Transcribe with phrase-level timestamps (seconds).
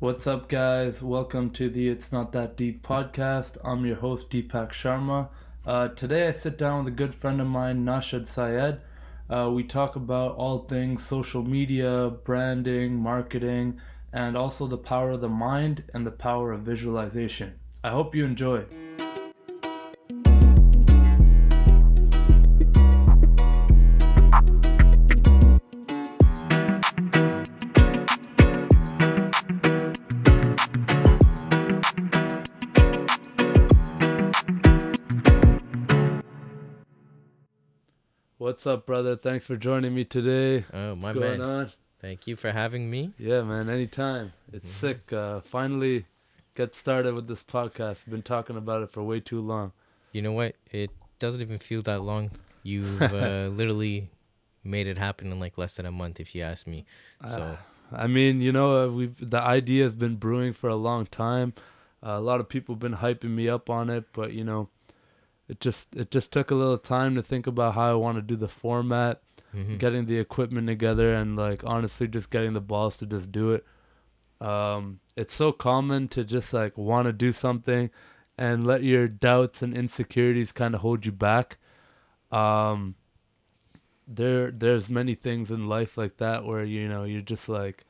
[0.00, 1.00] What's up, guys?
[1.00, 3.58] Welcome to the It's Not That Deep podcast.
[3.64, 5.28] I'm your host, Deepak Sharma.
[5.64, 8.80] Uh, today, I sit down with a good friend of mine, Nashad Syed.
[9.30, 13.80] Uh, we talk about all things social media, branding, marketing,
[14.12, 17.54] and also the power of the mind and the power of visualization.
[17.84, 18.64] I hope you enjoy.
[38.64, 39.14] What's up, brother?
[39.14, 40.64] Thanks for joining me today.
[40.72, 41.46] Oh, my What's going man.
[41.46, 41.72] on?
[42.00, 43.12] Thank you for having me.
[43.18, 44.32] Yeah, man, anytime.
[44.54, 44.80] It's Mhm.
[44.80, 45.12] sick.
[45.12, 46.06] Uh, finally
[46.54, 48.08] get started with this podcast.
[48.08, 49.72] Been talking about it for way too long.
[50.12, 50.56] You know what?
[50.72, 52.30] It doesn't even feel that long.
[52.62, 54.08] You've uh, literally
[54.64, 56.86] made it happen in like less than a month, if you ask me.
[57.26, 57.56] So, Uh,
[57.92, 61.52] I mean, you know, uh, we've the idea has been brewing for a long time.
[62.02, 64.70] Uh, a lot of people have been hyping me up on it, but you know,
[65.48, 68.22] it just it just took a little time to think about how I want to
[68.22, 69.20] do the format,
[69.54, 69.78] mhm.
[69.78, 73.64] getting the equipment together, and like honestly, just getting the balls to just do it.
[74.40, 77.90] Um, it's so common to just like want to do something
[78.36, 81.58] and let your doubts and insecurities kind of hold you back.
[82.32, 82.96] Um,
[84.06, 87.84] there, there's many things in life like that where you know you're just like,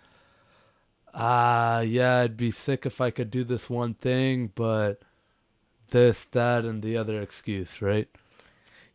[1.14, 5.00] ah, yeah, I'd be sick if I could do this one thing, but
[5.94, 8.08] this, that, and the other excuse, right?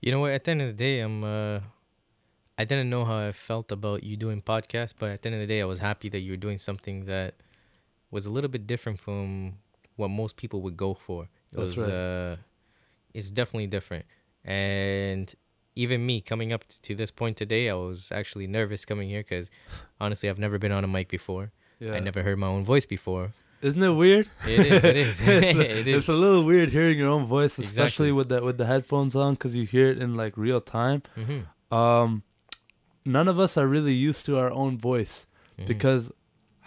[0.01, 0.31] you know what?
[0.31, 1.23] At the end of the day, I'm.
[1.23, 1.59] Uh,
[2.57, 5.47] I didn't know how I felt about you doing podcasts, but at the end of
[5.47, 7.35] the day, I was happy that you were doing something that
[8.11, 9.53] was a little bit different from
[9.95, 11.23] what most people would go for.
[11.23, 11.87] It That's was.
[11.87, 11.93] right.
[11.93, 12.35] Uh,
[13.13, 14.05] it's definitely different,
[14.43, 15.33] and
[15.75, 19.49] even me coming up to this point today, I was actually nervous coming here because
[20.01, 21.51] honestly, I've never been on a mic before.
[21.79, 21.93] Yeah.
[21.93, 23.31] I never heard my own voice before.
[23.61, 24.29] Isn't it weird?
[24.45, 24.83] It is.
[24.83, 25.21] It is.
[25.27, 28.11] it's, a, it's a little weird hearing your own voice, especially Exactly.
[28.13, 31.03] with the with the headphones on, because you hear it in like real time.
[31.15, 31.41] hmm
[31.75, 32.23] Um,
[33.05, 35.25] none of us are really used to our own voice
[35.57, 35.67] Mm-hmm.
[35.67, 36.09] because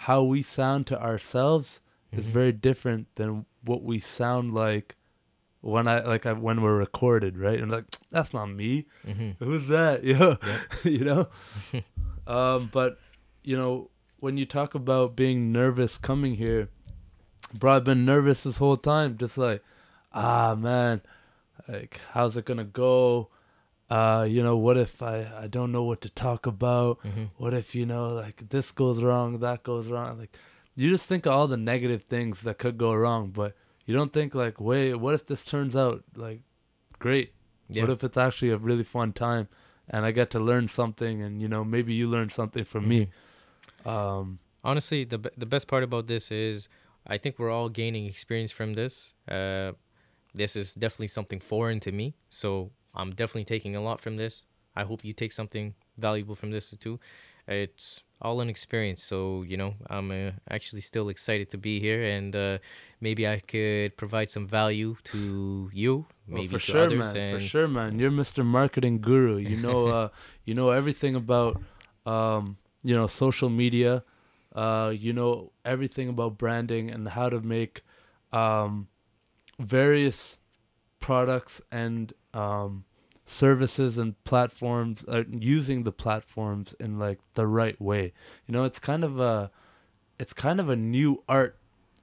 [0.06, 1.81] how we sound to ourselves
[2.12, 2.33] is Mhm.
[2.33, 4.97] very different than what we sound like
[5.62, 7.59] when I like I, when we're recorded, right?
[7.59, 8.84] And like that's not me.
[9.06, 10.05] hmm Who's that?
[10.05, 10.61] Yeah, Yep.
[10.84, 11.28] you know.
[12.27, 12.99] um, but
[13.43, 13.89] you know
[14.21, 16.69] when you talk about being nervous coming here,
[17.55, 19.17] bro, I've been nervous this whole time.
[19.17, 19.63] Just like,
[20.13, 21.03] ah, man,
[21.69, 23.29] like how's it gonna go?
[23.91, 26.99] Uh, you know, what if I I don't know what to talk about?
[27.03, 30.19] hmm What if you know like this goes wrong, that goes wrong?
[30.19, 30.37] Like
[30.75, 34.13] you just think of all the negative things that could go wrong, but you don't
[34.13, 36.41] think like, wait, what if this turns out like
[36.99, 37.33] great?
[37.69, 37.83] Yeah.
[37.83, 39.49] What if it's actually a really fun time
[39.89, 43.09] and I get to learn something and you know maybe you learn something from me.
[43.84, 46.69] Um honestly the the best part about this is
[47.07, 49.15] I think we're all gaining experience from this.
[49.29, 49.73] Uh,
[50.35, 54.45] this is definitely something foreign to me, so I'm definitely taking a lot from this.
[54.75, 56.99] I hope you take something valuable from this too.
[57.49, 62.03] It's all an experience, so you know I'm uh, actually still excited to be here,
[62.05, 62.59] and uh,
[63.01, 66.99] maybe I could provide some value to you, maybe well, for sure, others.
[66.99, 67.17] man.
[67.17, 67.99] and For sure, man.
[67.99, 68.45] You're Mr.
[68.45, 69.39] Marketing Guru.
[69.39, 70.09] You know uh
[70.45, 71.61] you know everything about
[72.07, 74.05] um you know social media.
[74.55, 77.83] Uh you know everything about branding and how to make
[78.33, 78.89] um
[79.59, 80.39] various
[81.01, 82.85] products and um
[83.25, 88.13] services and platforms uh, using the platforms in like the right way.
[88.47, 89.51] You know it's kind of a
[90.19, 91.57] it's kind of a new art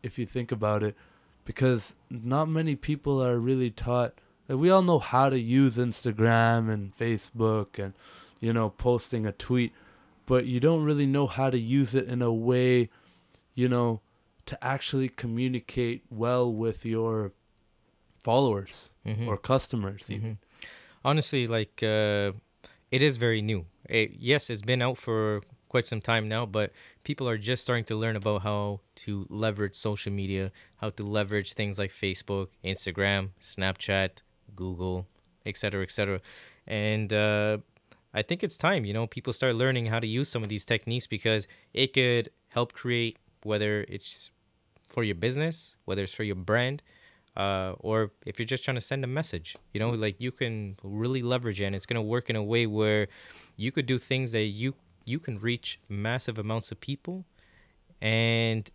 [0.04, 0.96] if you think about it
[1.46, 4.14] because not many people are really taught
[4.48, 7.94] like we all know how to use instagram and facebook and
[8.40, 9.74] you know posting a tweet
[10.29, 12.90] but you don't really know how to use it in a way
[13.56, 14.00] you know
[14.50, 17.31] to actually communicate well with your
[18.23, 19.28] followers Mhm.
[19.28, 20.31] or customers even.
[20.31, 20.38] Mhm.
[21.09, 22.31] Honestly, like uh,
[22.91, 23.62] it is very new.
[23.89, 26.72] It, yes, it's been out for quite some time now, but
[27.03, 30.51] people are just starting to learn about how to leverage social media,
[30.81, 34.21] how to leverage things like Facebook, Instagram, Snapchat,
[34.56, 35.07] Google,
[35.45, 36.19] etc., etc.
[36.68, 37.59] And uh,
[38.13, 40.65] I think it's time, you know, people start learning how to use some of these
[40.65, 44.31] techniques because it could help create whether it's
[44.88, 46.81] for your business, whether it's for your brand,
[47.38, 50.75] uh, or if you're just trying to send a message, you know, like you can
[50.83, 53.07] really leverage it, and it's gonna work in a way where
[53.56, 54.73] you could do things that you
[55.06, 57.25] you can reach massive amounts of people,
[58.01, 58.69] and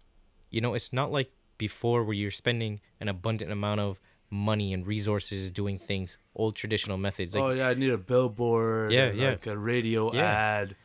[0.50, 4.00] you know, it's not like before where you're spending an abundant amount of
[4.30, 7.34] money and resources doing things old traditional methods.
[7.34, 8.92] Like oh yeah, I need a billboard.
[8.92, 9.30] Yeah, yeah.
[9.30, 10.22] like a radio Yeah.
[10.24, 10.76] ad.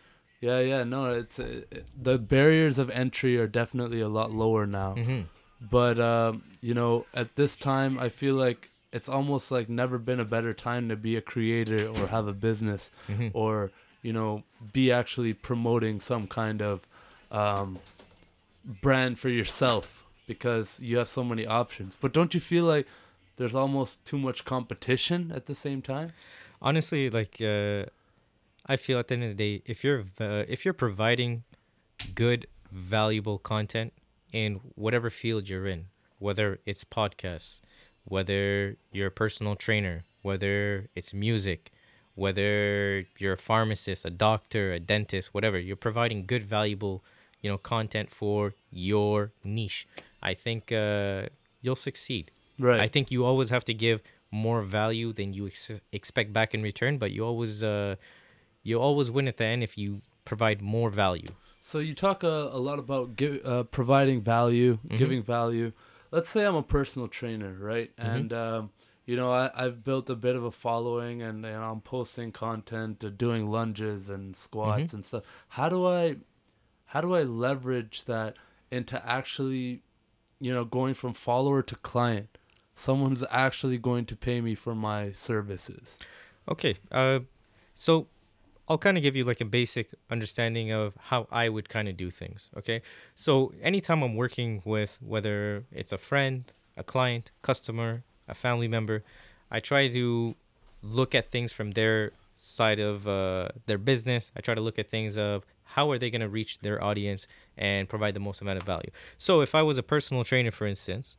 [0.41, 1.61] Yeah, yeah, no, it's uh,
[2.01, 4.95] the barriers of entry are definitely a lot lower now.
[4.95, 5.21] Mm-hmm.
[5.69, 10.19] But um, you know, at this time, I feel like it's almost like never been
[10.19, 13.27] a better time to be a creator or have a business Mm-hmm.
[13.33, 13.71] or
[14.01, 16.87] you know be actually promoting some kind of
[17.31, 17.79] um,
[18.81, 21.95] brand for yourself because you have so many options.
[21.99, 22.87] But don't you feel like
[23.39, 26.11] there's almost too much competition at the same time?
[26.61, 27.85] honestly like uh
[28.65, 31.43] i feel at the end of the day if you're uh, if you're providing
[32.15, 33.93] good valuable content
[34.33, 35.85] in whatever field you're in
[36.19, 37.61] whether it's podcasts
[38.03, 41.71] whether you're a personal trainer whether it's music
[42.15, 47.03] whether you're a pharmacist a doctor a dentist whatever you're providing good valuable
[47.41, 49.87] you know content for your niche
[50.21, 51.23] i think uh
[51.61, 52.79] you'll succeed Right.
[52.79, 54.01] I think you always have to give
[54.31, 57.95] more value than you ex- expect back in return, but you always uh,
[58.63, 61.29] you always win at the end if you provide more value.
[61.61, 64.97] So you talk a, a lot about gi- uh, providing value, Mhm.
[64.97, 65.71] giving value.
[66.11, 67.95] Let's say I'm a personal trainer, right?
[67.97, 68.15] Mhm.
[68.15, 68.69] And um,
[69.05, 73.03] you know, I, I've built a bit of a following, and, and I'm posting content,
[73.03, 74.93] uh, doing lunges and squats Mhm.
[74.93, 75.23] and stuff.
[75.49, 76.17] How do I,
[76.85, 78.35] how do I leverage that
[78.69, 79.81] into actually,
[80.39, 82.37] you know, going from follower to client?
[82.79, 85.97] Someone's actually going to pay me for my services.
[86.47, 87.19] Okay, uh,
[87.73, 88.07] so
[88.69, 91.97] I'll kind of give you like a basic understanding of how I would kind of
[91.97, 92.49] do things.
[92.55, 92.81] Okay,
[93.15, 99.03] so anytime I'm working with whether it's a friend, a client, customer, a family member,
[99.51, 100.35] I try to
[100.81, 104.31] look at things from their side of uh, their business.
[104.37, 107.27] I try to look at things of how are they going to reach their audience
[107.57, 108.89] and provide the most amount of value.
[109.17, 111.17] So if I was a personal trainer, for instance,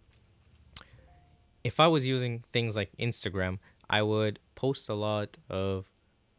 [1.64, 3.58] if I was using things like Instagram,
[3.88, 5.90] I would post a lot of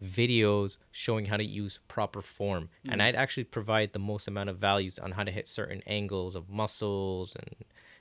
[0.03, 2.69] videos showing how to use proper form.
[2.89, 6.35] And I'd actually provide the most amount of values on how to hit certain angles
[6.35, 7.55] of muscles and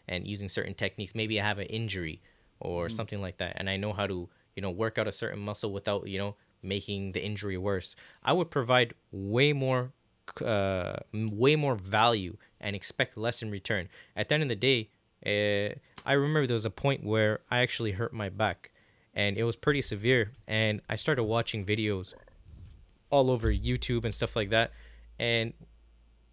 [0.08, 1.14] and using certain techniques.
[1.14, 2.20] Maybe I have an injury
[2.58, 5.38] or something like that and I know how to you know work out a certain
[5.38, 7.96] muscle without you know making the injury worse.
[8.22, 9.92] I would provide way more
[10.44, 13.88] uh, way more value and expect less in return.
[14.16, 14.90] At the end of the day
[15.26, 15.74] uh,
[16.04, 18.70] I remember there was a point where I actually hurt my back
[19.14, 22.14] and it was pretty severe and I started watching videos
[23.10, 24.70] all over YouTube and stuff like that
[25.18, 25.52] and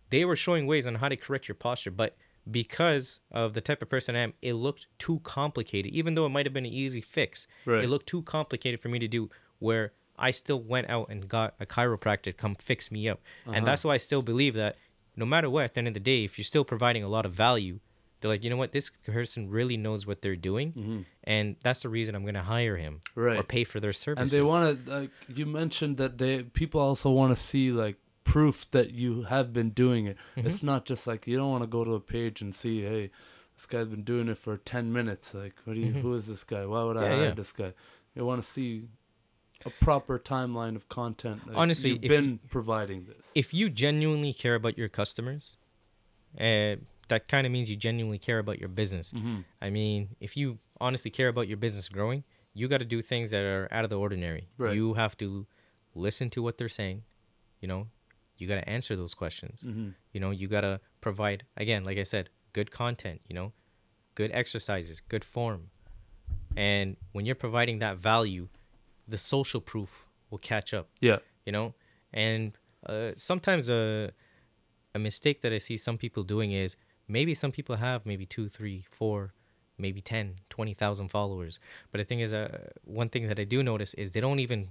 [0.09, 2.15] they were showing ways on how to correct your posture but
[2.49, 6.29] because of the type of person I am it looked too complicated even though it
[6.29, 7.83] might have been an easy fix Right.
[7.83, 9.29] it looked too complicated for me to do
[9.59, 13.55] where I still went out and got a chiropractor to come fix me up Uh-huh.
[13.55, 14.77] and that's why I still believe that
[15.15, 17.25] no matter what at the end of the day if you're still providing a lot
[17.25, 17.79] of value
[18.27, 21.89] they're like you know what this person really knows what they're doing and that's the
[21.89, 23.37] reason i'm going to hire him right.
[23.37, 23.47] or Mm-hmm.
[23.47, 24.33] Pay for their services.
[24.33, 27.95] and they want to like you mentioned that they people also want to see like
[28.23, 30.47] proof that you have been doing it Mm-hmm.
[30.49, 33.09] it's not just like you don't want to go to a page and see hey
[33.55, 36.43] this guy's been doing it for 10 minutes like what do you who is this
[36.43, 37.11] guy why would i Mm-hmm.
[37.11, 37.33] Yeah, hire yeah.
[37.33, 37.73] this guy
[38.15, 38.83] you want to see
[39.65, 44.33] a proper timeline of content like, Honestly, you've if been providing this if you genuinely
[44.33, 45.57] care about your customers
[46.39, 46.75] uh,
[47.07, 49.13] that kind of means you genuinely care about your business.
[49.13, 49.39] Mm-hmm.
[49.61, 52.23] i mean if you honestly care about your business growing
[52.53, 54.47] you got to do things that are out of the ordinary.
[54.57, 54.73] Right.
[54.73, 55.45] you have to
[55.93, 57.03] listen to what they're saying
[57.61, 57.87] you know?
[58.37, 59.63] You got to answer those questions.
[59.65, 59.89] Mm-hmm.
[60.13, 63.53] you know you got to provide again like i said good content you know?
[64.15, 65.69] Good exercises good form.
[66.55, 68.47] And when you're providing that value
[69.07, 71.19] the social proof will catch up yeah.
[71.45, 71.73] you know?
[72.13, 74.11] And uh, sometimes a
[74.95, 76.75] a mistake that i see some people doing is
[77.07, 79.33] maybe some people have maybe two three four
[79.77, 81.59] maybe 10 20000 followers.
[81.91, 84.69] But the thing is uh, one thing that i do notice is they don't even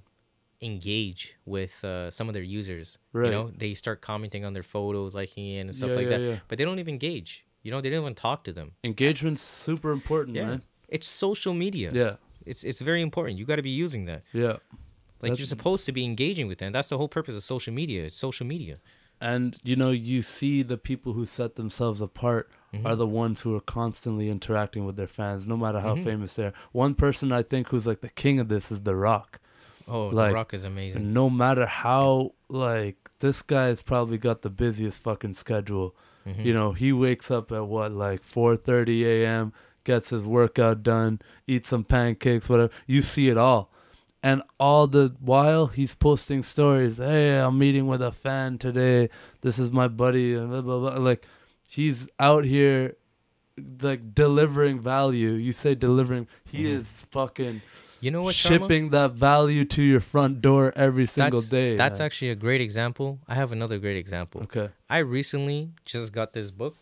[0.62, 2.98] engage with uh, some of their users.
[3.12, 3.26] Right.
[3.26, 6.18] you know they start commenting on their photos liking it and stuff Yeah, like yeah,
[6.18, 6.20] that.
[6.20, 6.38] yeah.
[6.48, 7.44] but they don't even engage.
[7.62, 8.72] You know they don't even talk to them.
[8.84, 10.46] Engagement's super important yeah.
[10.46, 10.62] man.
[10.88, 11.90] It's social media.
[11.92, 12.16] Yeah.
[12.44, 13.38] It's it's very important.
[13.38, 14.22] You got to be using that.
[14.32, 14.46] Yeah.
[14.46, 16.72] Like That's- you're supposed to be engaging with them.
[16.72, 18.04] That's the whole purpose of social media.
[18.04, 18.78] It's social media
[19.20, 22.84] and you know you see the people who set themselves apart Mm-hmm.
[22.88, 26.02] are the ones who are constantly interacting with their fans no matter how Mhm.
[26.04, 28.96] famous they are one person i think who's like the king of this is the
[28.96, 29.40] rock
[29.88, 31.12] Oh, Like, The Rock is amazing.
[31.12, 35.94] no matter how like this guy's probably got the busiest fucking schedule
[36.26, 36.44] Mhm.
[36.44, 39.52] you know he wakes up at what like 4:30 a.m.
[39.84, 43.70] gets his workout done eats some pancakes whatever you see it all
[44.28, 49.08] and all the while he's posting stories hey i'm meeting with a fan today
[49.44, 50.96] this is my buddy and blah, blah, blah.
[51.10, 51.22] like
[51.76, 52.80] he's out here
[53.88, 56.76] like delivering value you say delivering he Mhm.
[56.78, 57.56] is fucking
[58.06, 58.48] You know what, Sharma?
[58.48, 61.70] shipping that value to your front door every single that's, day.
[61.82, 62.06] That's man.
[62.06, 63.08] actually a great example.
[63.26, 64.42] I have another great example.
[64.46, 64.68] okay.
[64.96, 65.60] I recently
[65.92, 66.76] just got this book.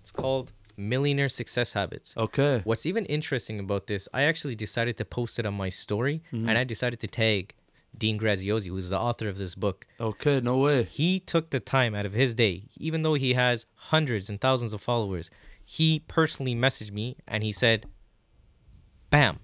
[0.00, 2.14] It's called Millionaire Success Habits.
[2.16, 2.60] Okay.
[2.64, 6.48] What's even interesting about this, I actually decided to post it on my story Mhm.
[6.48, 7.54] and I decided to tag
[7.96, 9.86] Dean Graziosi, who's the author of this book.
[10.00, 10.40] Okay.
[10.40, 10.82] No way.
[10.84, 14.72] He took the time out of his day, even though he has hundreds and thousands
[14.72, 15.30] of followers.
[15.64, 17.86] He personally messaged me and he said,
[19.10, 19.38] Bam,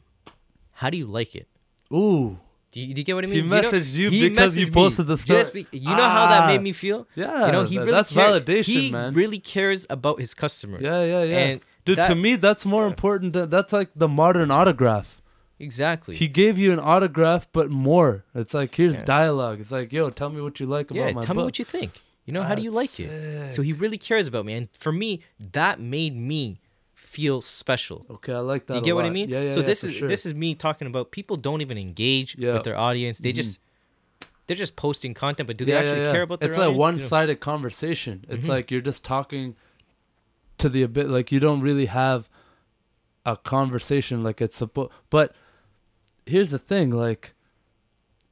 [0.73, 1.47] how do you like it?
[1.93, 2.39] Ooh.
[2.73, 3.45] Do you, do you get what I He mean?
[3.45, 6.27] You know- messaged you because you messaged me posted the just be- you know how
[6.29, 6.47] that Ah.
[6.47, 7.09] made me feel?
[7.17, 7.47] Yeah.
[7.47, 8.39] you know, he really that's cares.
[8.41, 9.13] validation, he man.
[9.15, 10.83] really cares about his customers.
[10.83, 11.39] yeah, yeah, yeah.
[11.39, 12.91] And Dude, to me, that's more yeah.
[12.91, 13.33] important.
[13.33, 15.21] Than, that's like the modern autograph.
[15.59, 16.15] Exactly.
[16.17, 18.25] He gave you an autograph, but more.
[18.35, 19.05] It's like here's Yeah.
[19.05, 19.61] dialogue.
[19.61, 21.65] It's like, yo, tell me what you like about yeah, my tell me what you
[21.65, 22.03] think.
[22.25, 23.55] You know, how do you like That's it?
[23.55, 25.21] So he really cares about me, and for me,
[25.53, 26.60] that made me
[27.17, 28.07] feel special.
[28.09, 28.75] Okay, I like that.
[28.75, 29.29] Do you get what I mean?
[29.29, 29.51] Yeah, yeah.
[29.51, 30.09] so yeah, this is sure.
[30.09, 32.55] this is me talking about people don't even engage Yeah.
[32.55, 33.19] with their audience.
[33.19, 33.37] They Mhm.
[33.43, 33.59] just
[34.47, 36.77] they're just posting content, but do they Yeah, actually care about their It's like audience?
[36.77, 38.25] You one-sided conversation.
[38.29, 38.55] It's Mhm.
[38.55, 39.55] like you're just talking
[40.59, 42.29] to the a bit like you don't really have
[43.25, 44.91] a conversation like it's supposed.
[45.09, 45.35] But
[46.27, 47.33] here's the thing, like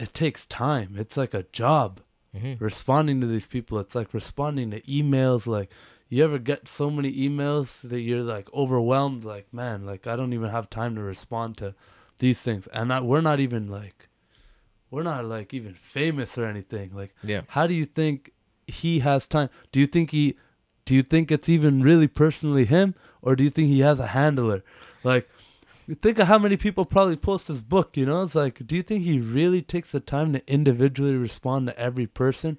[0.01, 0.95] it takes time.
[0.99, 2.01] It's like a job
[2.37, 2.61] Mhm.
[2.61, 3.79] responding to these people.
[3.79, 5.47] It's like responding to emails.
[5.47, 5.71] Like
[6.09, 9.25] you ever get so many emails that you're like overwhelmed.
[9.25, 11.75] Like man, like I don't even have time to respond to
[12.19, 12.67] these things.
[12.73, 14.09] And I, we're not even like
[14.91, 16.95] we're not like even famous or anything.
[16.95, 17.43] Like Yeah.
[17.49, 18.33] how do you think
[18.67, 19.51] he has time?
[19.73, 20.37] Do you think he
[20.85, 24.07] do you think it's even really personally him or do you think he has a
[24.09, 24.65] handler?
[25.05, 25.29] Like
[25.87, 28.23] you think of how many people probably post his book, you know?
[28.23, 32.07] It's like do you think he really takes the time to individually respond to every
[32.07, 32.59] person?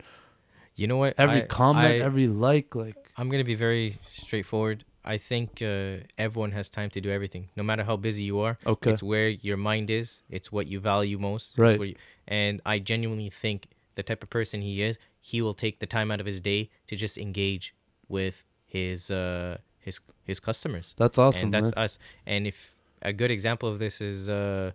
[0.75, 1.15] You know what?
[1.17, 4.85] Every I- comment, I- every like like I'm gonna be very straightforward.
[5.03, 8.57] I think uh, everyone has time to do everything, no matter how busy you are.
[8.65, 8.91] okay.
[8.91, 10.21] It's where your mind is.
[10.29, 11.57] It's what you value most.
[11.57, 11.79] Right.
[11.79, 11.95] you-
[12.27, 16.11] and I genuinely think the type of person he is, he will take the time
[16.11, 17.75] out of his day to just engage
[18.07, 20.95] with his uh, his his customers.
[20.95, 21.83] That's awesome, and that's man.
[21.85, 21.99] us.
[22.25, 24.71] And if a good example of this is, uh,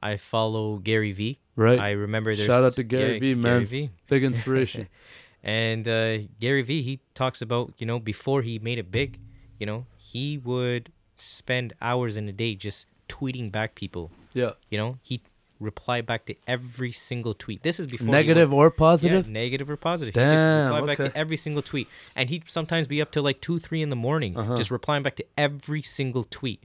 [0.00, 1.40] I follow Gary Vee.
[1.56, 1.78] Right.
[1.78, 3.66] I remember there's Shout out to Gary yeah, Vee, Gary man.
[3.66, 3.90] Vee.
[4.08, 4.88] Big inspiration.
[5.44, 9.18] And uh, Gary Vee, he talks about, you know, before he made it big,
[9.58, 14.10] you know, he would spend hours in a day just tweeting back people.
[14.34, 14.52] yeah.
[14.70, 15.20] You know, he
[15.60, 17.62] reply back to every single tweet.
[17.62, 19.28] This is before Negative went- or yeah, positive?
[19.28, 20.14] negative or positive.
[20.14, 23.22] Damn, he just reply back to every single tweet, and he'd sometimes be up to
[23.22, 24.56] like two, three in the morning, Uh-huh.
[24.56, 26.62] just replying back to every single tweet.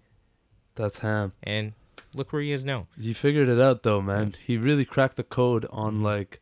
[0.76, 1.34] That's ham.
[1.44, 1.74] And
[2.16, 2.88] look where he is now.
[3.00, 4.36] He figured it out though, man.
[4.46, 6.40] He really cracked the code on like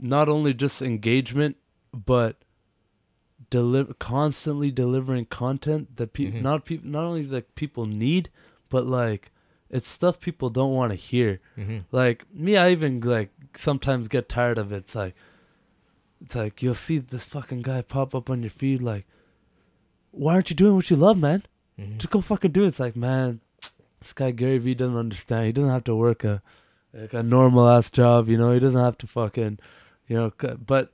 [0.00, 1.56] not only just engagement,
[1.92, 2.36] but
[3.50, 6.42] deliver constantly delivering content that people Mhm.
[6.42, 8.30] not people not only like people need,
[8.68, 9.30] but like
[9.70, 11.40] it's stuff people don't want to hear.
[11.56, 14.76] hmm Like me, I even like sometimes get tired of it.
[14.78, 15.14] It's like
[16.20, 19.06] it's like you'll see this fucking guy pop up on your feed like
[20.10, 21.42] why aren't you doing what you love, man?
[21.78, 22.68] hmm just go fucking do it.
[22.68, 23.40] It's like, man,
[24.00, 25.46] this guy Gary Vee doesn't understand.
[25.46, 26.42] He doesn't have to work a
[26.92, 28.52] like a normal ass job, you know.
[28.52, 29.58] He doesn't have to fucking,
[30.08, 30.32] you know.
[30.66, 30.92] But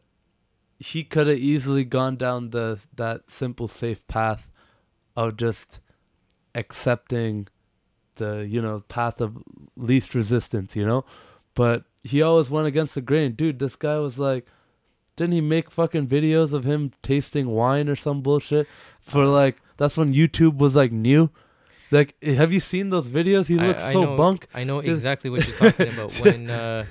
[0.81, 4.51] she could have easily gone down the that simple, safe path
[5.17, 5.81] of just
[6.55, 7.49] accepting
[8.17, 9.39] the you know path of
[9.77, 11.05] least resistance, you know.
[11.55, 13.59] But he always went against the grain, dude.
[13.59, 14.47] This guy was like.
[15.17, 18.67] Didn't he make fucking videos of him tasting wine or some bullshit?
[19.01, 21.31] For like, that's when YouTube was like new.
[21.93, 23.47] Like, have you seen those videos?
[23.47, 24.49] He I- looks I so know- bunk.
[24.53, 26.13] I know exactly what you're talking about.
[26.21, 26.87] When uh,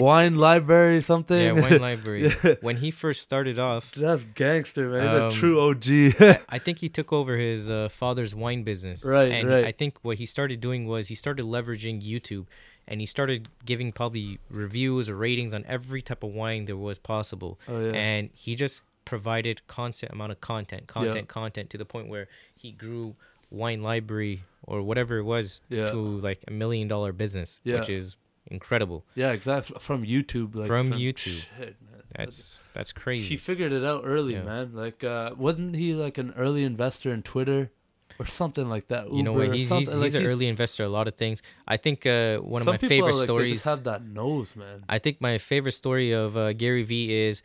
[0.00, 1.38] Wine library something.
[1.38, 2.34] yeah, wine library.
[2.44, 2.54] Yeah.
[2.60, 5.02] When he first started off, That's gangster, man.
[5.02, 6.40] He's Um, a true OG.
[6.48, 9.04] I, think he took over his uh, father's wine business.
[9.04, 9.64] Right, and right.
[9.66, 12.46] I think what he started doing was he started leveraging YouTube,
[12.88, 16.98] and he started giving probably reviews or ratings on every type of wine there was
[16.98, 17.58] possible.
[17.68, 17.92] oh yeah.
[17.92, 22.72] And he just provided constant amount of content, content, content to the point where he
[22.72, 23.14] grew
[23.50, 25.90] wine library or whatever it was Yeah.
[25.90, 27.78] to like a million dollar business, Yeah.
[27.80, 29.04] which is incredible.
[29.14, 29.76] yeah, exactly.
[29.80, 30.54] From YouTube.
[30.54, 31.46] Like, From YouTube.
[31.58, 32.02] Shit, man.
[32.16, 33.36] That's that's He crazy.
[33.36, 34.42] figured it out early, Yeah.
[34.42, 34.70] man.
[34.74, 37.70] Like, uh, wasn't he like an early investor in Twitter
[38.18, 39.10] or something like that?
[39.12, 39.54] you know what?
[39.54, 40.84] He's, he's, he's like, an early investor.
[40.84, 41.40] A lot of things.
[41.66, 43.64] I think uh, one of my favorite like, They stories.
[43.64, 44.84] have that nose, man.
[44.88, 47.42] I think my favorite story of uh, Gary Vee is,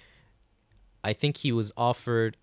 [1.03, 2.35] I think he was offered,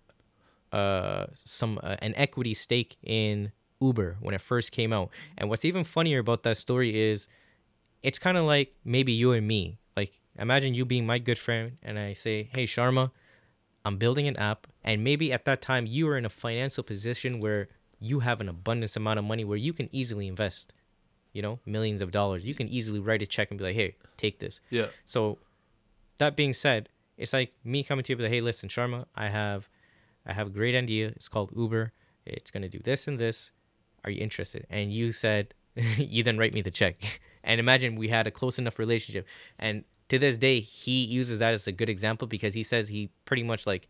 [0.71, 5.09] uh, some uh, an equity stake in Uber when it first came out.
[5.37, 7.27] And what's even funnier about that story is,
[8.05, 9.77] it's kind of like maybe you and me.
[9.97, 13.11] Like imagine you being my good friend, and I say, "Hey, Sharma,
[13.83, 17.39] I'm building an app," and maybe at that time you are in a financial position
[17.39, 17.67] where
[17.99, 20.73] you have an abundance amount of money where you can easily invest
[21.35, 22.47] you know, millions of dollars.
[22.47, 24.61] You can easily write a check and be like, hey, take this.
[24.69, 24.87] Yeah.
[25.03, 25.37] So
[26.17, 29.27] that being said, it's like me coming to you be like, hey, listen, Sharma, I
[29.27, 29.69] have
[30.25, 31.07] I have a great idea.
[31.07, 31.91] It's called Uber.
[32.25, 33.51] It's gonna do this and this.
[34.05, 34.65] Are you interested?
[34.69, 35.53] And you said
[35.97, 37.19] you then write me the check.
[37.45, 39.25] and imagine we had a close enough relationship.
[39.57, 43.09] And to this day, he uses that as a good example because he says he
[43.25, 43.87] pretty much like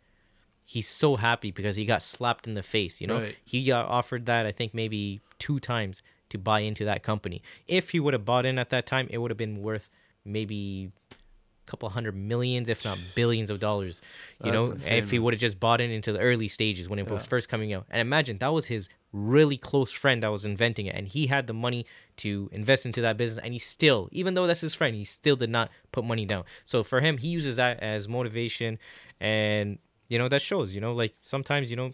[0.63, 3.01] he's so happy because he got slapped in the face.
[3.01, 3.35] You know, Right.
[3.43, 7.41] he got offered that I think maybe two times to buy into that company.
[7.67, 9.89] If he would have bought in at that time, it would have been worth
[10.23, 14.01] maybe a couple hundred millions, if not billions of dollars.
[14.43, 16.97] You know, insane, if he would have just bought in into the early stages when
[16.99, 17.85] it was first coming out.
[17.91, 21.47] And imagine that was his really close friend that was inventing it, and he had
[21.47, 21.85] the money
[22.17, 25.35] to invest into that business, and he still, even though that's his friend, he still
[25.35, 26.43] did not put money down.
[26.63, 28.77] So for him, he uses that as motivation,
[29.19, 30.75] and you know that shows.
[30.75, 31.91] You know, like sometimes you know.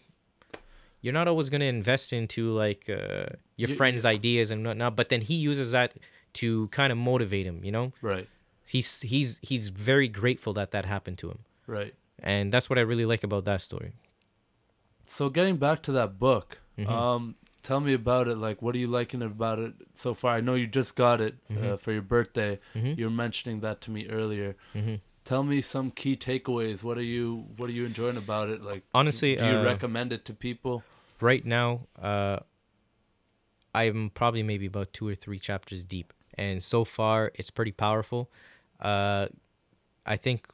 [1.04, 3.26] You're not always gonna invest into like uh,
[3.56, 5.94] your You- friend's ideas and whatnot, but then he uses that
[6.34, 7.64] to kind of motivate him.
[7.66, 8.28] You know, Right.
[8.68, 11.96] he's he's he's very grateful that that happened to him, Right.
[12.22, 13.94] and that's what I really like about that story.
[15.04, 16.88] So getting back to that book, Mhm.
[16.90, 18.38] um, tell me about it.
[18.38, 20.34] Like, what are you liking about it so far?
[20.36, 21.80] I know you just got it uh, Mhm.
[21.80, 22.60] for your birthday.
[22.76, 22.98] Mhm.
[22.98, 24.56] You were mentioning that to me earlier.
[24.74, 26.82] hmm Tell me some key takeaways.
[26.82, 28.64] What are you What are you enjoying about it?
[28.64, 30.84] Like, Honestly, do you uh, recommend it to people?
[31.20, 32.40] right now, uh,
[33.74, 38.30] I'm probably maybe about two or three chapters deep, and so far it's pretty powerful.
[38.80, 39.28] Uh,
[40.06, 40.48] I think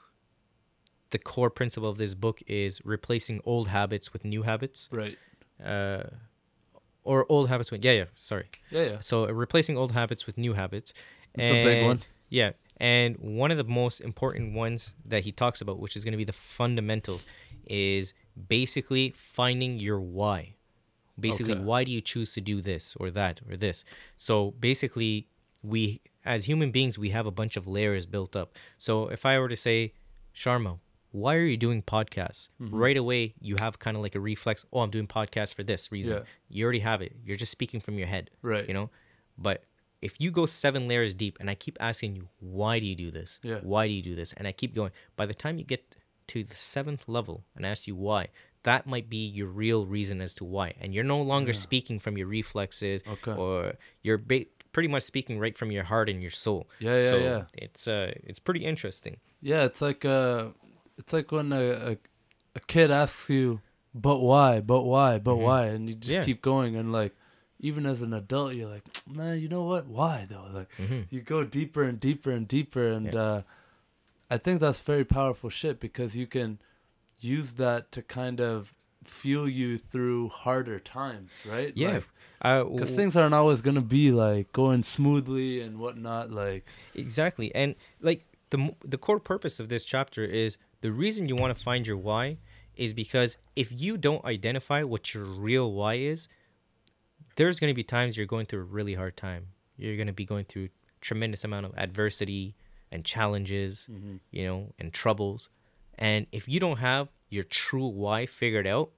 [1.11, 5.17] the core principle of this book is replacing old habits with new habits, Right.
[5.63, 6.03] Uh,
[7.03, 8.47] or old habits with yeah yeah sorry.
[8.71, 8.83] Yeah.
[8.83, 8.99] Yeah.
[8.99, 10.93] So replacing old habits with new habits.
[11.33, 12.01] It's a big one.
[12.29, 12.51] Yeah.
[12.79, 16.17] And one of the most important ones that he talks about, which is going to
[16.17, 17.25] be the fundamentals,
[17.65, 18.13] is
[18.47, 20.55] basically finding your why.
[21.19, 21.63] Basically, Okay.
[21.63, 23.83] why do you choose to do this or that or this?
[24.15, 25.27] So basically,
[25.63, 28.53] we as human beings, we have a bunch of layers built up.
[28.77, 29.93] So if I were to say,
[30.35, 30.79] Sharma,
[31.21, 32.49] why are you doing podcasts?
[32.61, 32.75] Mm-hmm.
[32.75, 34.65] Right away, you have kind of like a reflex.
[34.71, 36.17] Oh, I'm doing podcasts for this reason.
[36.17, 36.23] Yeah.
[36.49, 37.13] You already have it.
[37.25, 38.67] You're just speaking from your head Right.
[38.67, 38.89] you know
[39.39, 39.63] but
[40.01, 43.09] if you go seven layers deep and i keep asking you why do you do
[43.19, 43.59] this Yeah.
[43.61, 45.83] why do you do this and i keep going by the time you get
[46.33, 48.29] to the seventh level and ask you why
[48.63, 51.65] that might be your real reason as to why and you're no longer Yeah.
[51.67, 53.31] speaking from your reflexes Okay.
[53.43, 57.09] or you're ba- pretty much speaking right from your heart and your soul Yeah, yeah,
[57.11, 57.41] so yeah.
[57.65, 60.49] it's uh it's pretty interesting Yeah, it's like uh
[60.97, 61.97] it's like when a, a
[62.55, 63.61] a kid asks you,
[63.93, 64.59] "But why?
[64.61, 65.19] But why?
[65.19, 65.41] But Mhm.
[65.41, 66.23] why?" and you just Yeah.
[66.23, 67.15] keep going and like
[67.59, 69.87] even as an adult, you're like, "Man, you know what?
[69.87, 73.21] Why though?" Like hmm you go deeper and deeper and deeper and Yeah.
[73.21, 73.41] uh
[74.29, 76.59] I think that's very powerful shit because you can
[77.19, 78.73] use that to kind of
[79.05, 81.71] fuel you through harder times, right?
[81.75, 82.01] yeah
[82.41, 86.29] Because w- things aren't always gonna be like going smoothly and whatnot.
[86.31, 87.53] Like, Exactly.
[87.55, 91.63] And like the the core purpose of this chapter is the reason you want to
[91.63, 92.37] find your why
[92.75, 96.27] is because if you don't identify what your real why is,
[97.35, 99.47] there's going to be times you're going through a really hard time.
[99.77, 100.69] You're going to be going through
[101.01, 102.55] tremendous amount of adversity
[102.91, 104.17] and challenges, mm-hmm.
[104.31, 105.49] you know, and troubles.
[105.97, 108.91] And if you don't have your true why figured out,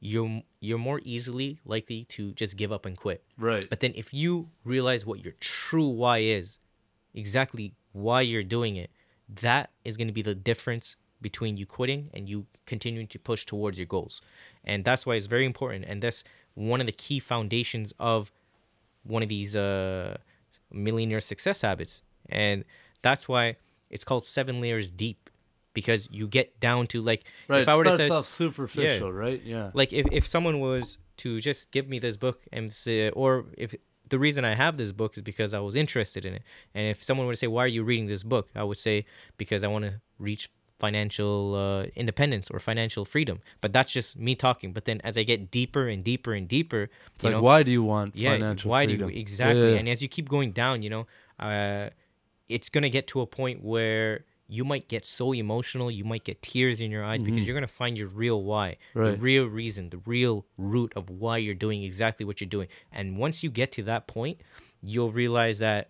[0.00, 3.22] you're you're more easily likely to just give up and quit.
[3.38, 3.70] right?
[3.70, 6.58] But then if you realize what your true why is,
[7.14, 8.90] exactly why you're doing it,
[9.28, 13.46] that is going to be the difference between you quitting and you continuing to push
[13.46, 14.20] towards your goals.
[14.64, 15.84] And that's why it's very important.
[15.86, 18.32] And that's one of the key foundations of
[19.04, 20.18] one of these uh,
[20.70, 22.02] millionaire success habits.
[22.28, 22.64] And
[23.02, 23.56] that's why
[23.90, 25.30] it's called seven layers deep
[25.74, 27.62] because you get down to like, right.
[27.62, 29.42] if I were to say, off superficial, right?
[29.42, 29.70] Yeah.
[29.72, 33.74] like if, if someone was to just give me this book and say or if
[34.08, 36.42] the reason i have this book is because i was interested in it
[36.74, 39.04] and if someone were to say why are you reading this book i would say
[39.36, 40.50] because i want to reach
[40.86, 45.22] financial uh, independence or financial freedom but that's just me talking but then as i
[45.32, 46.82] get deeper and deeper and deeper
[47.14, 49.08] It's you like, know why do you want yeah financial why freedom?
[49.08, 49.78] do you exactly Yeah.
[49.78, 51.04] and as you keep going down you know
[51.48, 51.84] uh
[52.56, 54.10] it's gonna get to a point where
[54.56, 57.76] you might get so emotional you might get tears in your eyes because you're gonna
[57.82, 59.22] find your real why the Mm-hmm.
[59.30, 60.36] Real reason the real
[60.72, 62.68] root of why you're doing exactly what you're doing
[62.98, 64.36] and once you get to that point
[64.92, 65.82] you'll realize that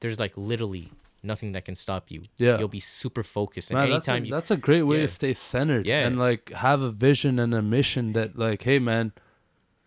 [0.00, 0.86] there's like literally
[1.24, 2.58] nothing that can stop you Yeah.
[2.58, 5.02] you'll be super focused and Man, that's, anytime a, you that's a great way Yeah.
[5.02, 6.06] to stay centered Yeah.
[6.06, 9.12] and like have a vision and a mission that like hey man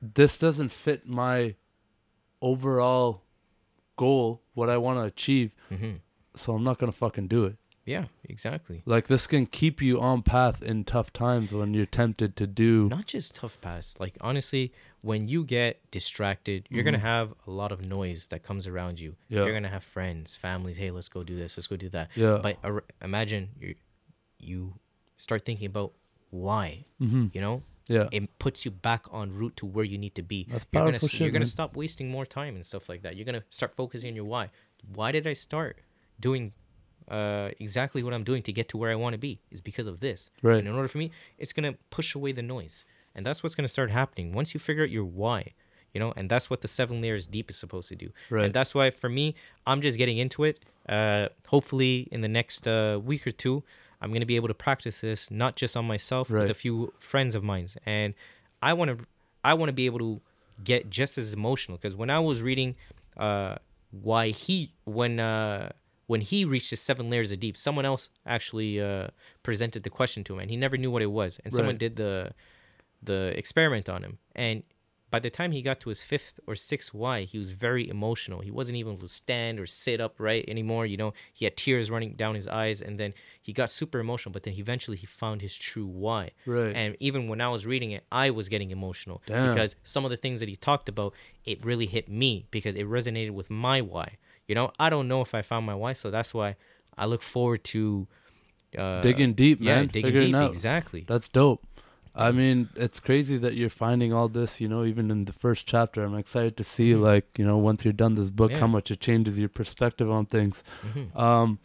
[0.02, 1.56] this doesn't fit my
[2.41, 3.23] overall
[3.95, 6.00] goal what i want to achieve Mhm.
[6.36, 7.56] so i'm not gonna fucking do it
[7.88, 8.84] Yeah, exactly.
[8.86, 12.89] Like this can keep you on path in tough times when you're tempted to do.
[12.89, 13.95] Not just tough pass.
[13.97, 17.13] Like honestly, when you get distracted, you're gonna Mhm.
[17.13, 19.15] have a lot of noise that comes around you.
[19.30, 19.45] Yeah.
[19.45, 20.76] You're gonna have friends, families.
[20.78, 21.58] Hey, let's go do this.
[21.58, 22.10] Let's go do that.
[22.15, 22.39] Yeah.
[22.43, 22.58] But
[23.02, 23.76] imagine you
[24.39, 24.73] you
[25.15, 25.93] start thinking about
[26.30, 26.86] why.
[27.00, 28.10] hmm You know, Yeah.
[28.12, 30.43] it puts you back on route to where you need to be.
[30.43, 33.15] That's you're gonna powerful shit, you're gonna stop wasting more time and stuff like that.
[33.15, 34.52] You're gonna start focusing on your why.
[34.93, 35.80] Why did I start
[36.19, 36.52] doing
[37.09, 39.39] uh, exactly what I'm doing to get to where I want to be?
[39.51, 40.29] Is because of this.
[40.41, 40.59] Right.
[40.59, 43.67] And in order for me, it's gonna push away the noise, and that's what's gonna
[43.67, 45.53] start happening once you figure out your why.
[45.93, 48.11] You know, and that's what the seven layers deep is supposed to do.
[48.29, 48.45] Right.
[48.45, 49.33] And that's why for me,
[49.65, 50.59] I'm just getting into it.
[50.87, 53.63] Uh, hopefully, in the next uh, week or two,
[54.01, 56.41] I'm gonna be able to practice this not just on myself, Right.
[56.41, 58.13] with a few friends of mine, and
[58.61, 59.05] I want to,
[59.43, 60.21] I want to be able to
[60.63, 62.75] get just as emotional because when I was reading,
[63.15, 63.55] uh,
[63.91, 65.71] why he when uh
[66.07, 69.07] when he reached his seven layers of deep, someone else actually uh
[69.43, 71.95] presented the question to him, and he never knew what it was, and someone did
[71.95, 72.31] the
[73.01, 74.63] the experiment on him, and
[75.09, 78.41] by the time he got to his fifth or sixth why, he was very emotional.
[78.41, 80.85] He wasn't even able to stand or sit upright anymore.
[80.85, 84.33] You know, he had tears running down his eyes, and then he got super emotional.
[84.33, 86.31] But then eventually he found his true why.
[86.45, 86.75] Right.
[86.75, 89.49] And even when I was reading it, I was getting emotional Damn.
[89.49, 91.13] because some of the things that he talked about,
[91.45, 94.17] it really hit me because it resonated with my why.
[94.47, 96.55] You know, I don't know if I found my why, so that's why
[96.97, 98.07] I look forward to
[98.77, 99.88] uh, digging deep, yeah, man.
[99.88, 100.36] digging Figuring deep.
[100.36, 100.49] out.
[100.49, 101.03] Exactly.
[101.07, 101.63] That's dope.
[102.15, 105.67] I mean, it's crazy that you're finding all this, you know, even in the first
[105.67, 106.03] chapter.
[106.03, 107.01] I'm excited to see, Mhm.
[107.01, 108.62] like, you know, once you're done this book, Yeah.
[108.62, 110.63] how much it changes your perspective on things.
[110.83, 111.15] Mhm.
[111.15, 111.60] Um,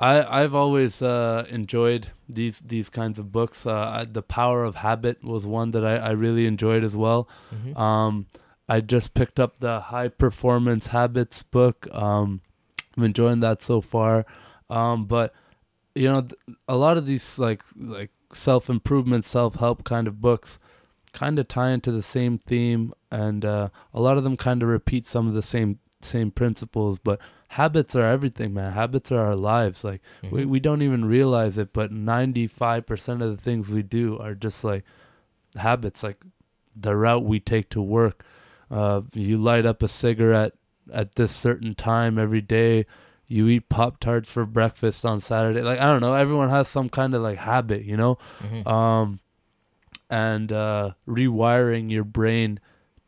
[0.00, 3.64] I I've always uh, enjoyed these these kinds of books.
[3.64, 7.28] Uh, I, the Power of Habit was one that I, I really enjoyed as well.
[7.54, 7.78] Mhm.
[7.78, 8.26] Um,
[8.70, 11.88] I just picked up the High Performance Habits book.
[11.92, 12.40] Um,
[12.96, 14.24] I'm enjoying that so far.
[14.68, 15.34] Um, but
[15.94, 16.26] you know,
[16.68, 20.58] a lot of these like like self improvement, self help kind of books
[21.12, 24.68] kind of tie into the same theme, and uh, a lot of them kind of
[24.68, 27.00] repeat some of the same same principles.
[27.00, 28.72] But habits are everything, man.
[28.72, 29.82] Habits are our lives.
[29.82, 30.48] Like we Mhm.
[30.48, 34.36] we don't even realize it, but ninety five percent of the things we do are
[34.36, 34.84] just like
[35.56, 36.22] habits, like
[36.76, 38.24] the route we take to work.
[38.70, 40.52] Uh, you light up a cigarette
[40.92, 42.86] at this certain time every day.
[43.26, 45.60] You eat Pop Tarts for breakfast on Saturday.
[45.62, 48.18] Like I don't know, everyone has some kind of like habit, you know.
[48.42, 48.66] Mhm.
[48.66, 49.20] Um,
[50.08, 52.58] and uh, rewiring your brain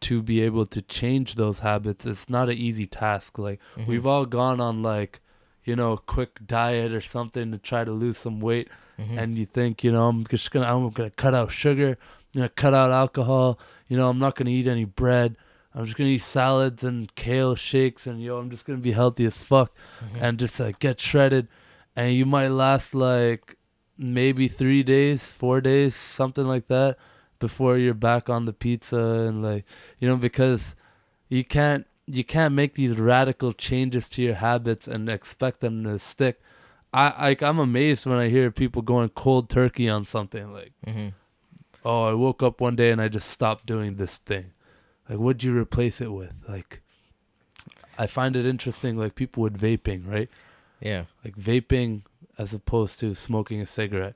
[0.02, 3.38] to be able to change those habits, it's not an easy task.
[3.38, 3.86] Like Mhm.
[3.86, 5.20] we've all gone on like,
[5.64, 9.16] you know, a quick diet or something to try to lose some weight Mhm.
[9.18, 11.98] and you think, you know, I'm just gonna I'm gonna cut out sugar,
[12.34, 15.36] I'm gonna cut out alcohol, you know, I'm not gonna eat any bread.
[15.74, 19.24] I'm just gonna eat salads and kale shakes and yo, I'm just gonna be healthy
[19.24, 20.22] as fuck Mhm.
[20.22, 21.48] and just like get shredded
[21.96, 23.56] and you might last like
[23.98, 26.98] maybe three days, four days, something like that,
[27.38, 28.96] before you're back on the pizza
[29.28, 29.64] and like
[29.98, 30.74] you know, because
[31.28, 35.98] you can't you can't make these radical changes to your habits and expect them to
[35.98, 36.40] stick.
[36.92, 41.14] I like I'm amazed when I hear people going cold turkey on something like, Mhm.
[41.84, 44.50] oh, I woke up one day and I just stopped doing this thing.
[45.08, 46.32] Like, what'd you replace it with?
[46.48, 46.80] Like,
[47.98, 48.96] I find it interesting.
[48.96, 50.28] Like people with vaping, right?
[50.80, 51.04] Yeah.
[51.24, 52.02] Like vaping
[52.38, 54.14] as opposed to smoking a cigarette.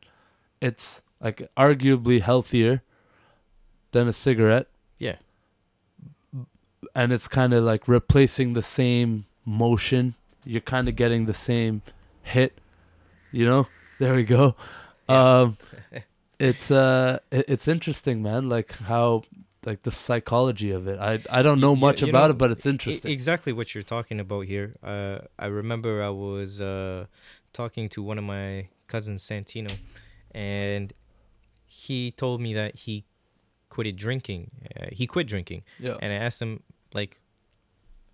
[0.61, 2.83] It's like arguably healthier
[3.93, 4.67] than a cigarette
[4.99, 5.17] Yeah.
[6.95, 10.15] and it's kind of like replacing the same motion.
[10.45, 11.83] You're kind of getting the same
[12.23, 12.59] hit,
[13.33, 13.67] you know.
[13.99, 14.55] There we go.
[15.09, 15.41] Yeah.
[15.41, 15.57] Um,
[16.39, 18.49] it's uh, it, it's interesting, man.
[18.49, 19.23] Like how,
[19.67, 20.99] like the psychology of it.
[20.99, 23.11] I I don't know much you about know, it, but it's interesting.
[23.11, 24.73] exactly what you're talking about here.
[24.83, 27.07] Uh, I remember I was uh,
[27.53, 29.77] talking to one of my cousins, Santino,
[30.33, 30.93] and
[31.67, 33.05] he told me that he
[33.69, 34.51] quitted drinking.
[34.79, 35.97] Uh, he quit drinking, yeah.
[36.01, 36.63] and I asked him
[36.95, 37.21] like,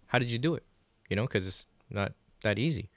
[0.07, 0.65] "How did you do it?"
[1.09, 2.13] You know, because it's not
[2.43, 2.89] that easy.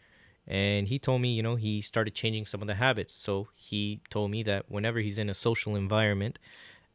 [0.47, 3.13] And he told me, you know, he started changing some of the habits.
[3.13, 6.37] So he told me that whenever he's in a social environment,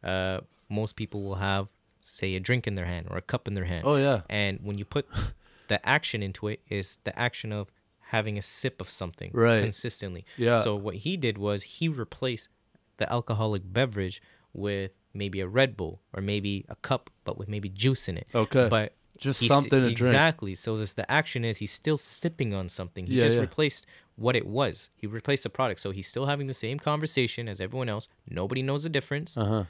[0.04, 1.68] uh, most people will have,
[2.00, 3.84] say, a drink in their hand or a cup in their hand.
[3.86, 4.22] Oh yeah.
[4.28, 5.06] And when you put
[5.68, 9.62] the action into it, is the action of having a sip of something Right.
[9.62, 10.24] consistently.
[10.36, 10.62] Yeah.
[10.62, 12.48] So what he did was he replaced
[12.96, 14.20] the alcoholic beverage
[14.52, 18.26] with maybe a Red Bull or maybe a cup, but with maybe juice in it.
[18.34, 18.68] Okay.
[18.68, 19.92] But Just something to drink.
[19.92, 20.54] exactly.
[20.56, 23.06] So this the action is he's still sipping on something.
[23.06, 23.42] He Yeah, just yeah.
[23.42, 23.86] replaced
[24.16, 24.90] what it was.
[24.96, 25.78] He replaced the product.
[25.80, 28.08] So he's still having the same conversation as everyone else.
[28.28, 29.64] Nobody knows the difference, Uh huh.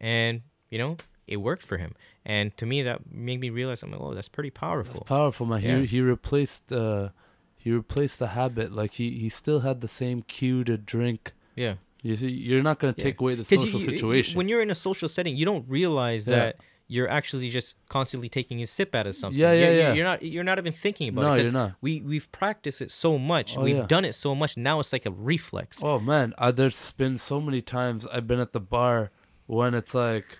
[0.00, 1.92] And you know it worked for him.
[2.24, 5.02] And to me, that made me realize I'm like, oh, that's pretty powerful.
[5.02, 5.62] powerful, man.
[5.62, 5.78] Yeah.
[5.80, 7.10] He he replaced uh
[7.56, 8.72] he replaced the habit.
[8.72, 11.32] Like he he still had the same cue to drink.
[11.56, 11.74] Yeah.
[12.02, 13.04] You see, you're not gonna Yeah.
[13.04, 14.36] take away the social you- you- situation.
[14.36, 16.36] When you're in a social setting, you don't realize Yeah.
[16.36, 16.56] that
[16.88, 19.40] you're actually just constantly taking a sip out of something.
[19.40, 19.92] Yeah, yeah, You're- yeah.
[19.94, 21.36] You're not you're not even thinking about no, it.
[21.36, 21.72] you're 'cause not.
[21.80, 23.56] We we've practiced it so much.
[23.56, 23.86] Oh, we've yeah.
[23.86, 24.56] done it so much.
[24.56, 25.82] Now it's like a reflex.
[25.82, 29.10] Oh man, uh, there's been so many times I've been at the bar
[29.46, 30.38] when it's like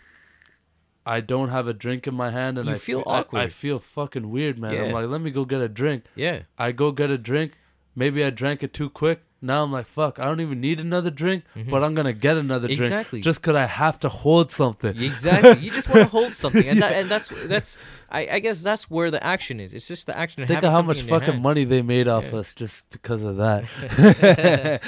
[1.04, 3.48] I don't have a drink in my hand and You I feel fe- I- I,
[3.48, 4.74] feel fucking weird, man.
[4.84, 6.04] I'm like, let me go get a drink.
[6.16, 6.42] Yeah.
[6.58, 7.52] I go get a drink.
[7.94, 9.22] Maybe I drank it too quick.
[9.42, 12.68] Now I'm like, fuck, I don't even need another drink, but I'm gonna get another
[12.68, 12.82] Mm-hmm.
[12.82, 13.18] Exactly.
[13.18, 14.96] drink just 'cause I have to hold something.
[15.02, 15.62] Exactly.
[15.64, 17.76] You just want to hold something, and that, and that's that's
[18.10, 19.74] I, I guess that's where the action is.
[19.74, 20.42] It's just the action.
[20.42, 22.38] of Think of how much fucking money they made off Yeah.
[22.38, 23.64] us just because of that.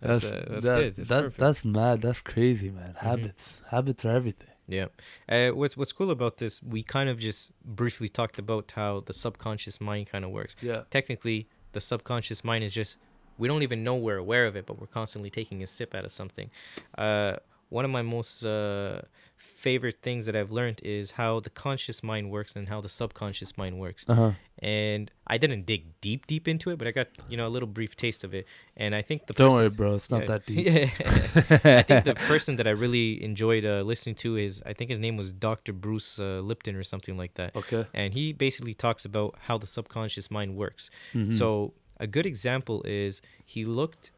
[0.00, 0.96] That's, uh, that's that, good.
[0.96, 2.02] That's that- that's mad.
[2.02, 2.94] That's crazy, man.
[2.96, 3.06] Mm-hmm.
[3.06, 3.60] Habits.
[3.70, 4.48] Habits are everything.
[4.68, 4.86] Yeah.
[5.28, 6.62] Uh, what's what's cool about this?
[6.62, 10.56] We kind of just briefly talked about how the subconscious mind kind of works.
[10.62, 10.82] Yeah.
[10.90, 12.96] Technically, the subconscious mind is just
[13.38, 16.04] we don't even know we're aware of it, but we're constantly taking a sip out
[16.04, 16.50] of something.
[16.96, 17.36] Uh,
[17.68, 19.00] one of my most uh,
[19.36, 23.56] favorite things that I've learned is how the conscious mind works and how the subconscious
[23.56, 24.04] mind works.
[24.06, 24.32] Uh huh.
[24.60, 27.66] And I didn't dig deep, deep into it, but I got you know a little
[27.66, 28.46] brief taste of it.
[28.76, 29.94] And I think the Don't person- worry, bro.
[29.94, 30.26] It's not yeah.
[30.28, 30.66] that deep.
[30.66, 30.82] Yeah.
[31.78, 34.98] I think the person that I really enjoyed uh, listening to is I think his
[34.98, 35.72] name was Dr.
[35.72, 37.56] Bruce uh, Lipton or something like that.
[37.56, 37.84] Okay.
[37.92, 40.90] And he basically talks about how the subconscious mind works.
[41.12, 41.32] Mm-hmm.
[41.32, 44.10] So a good example is he looked,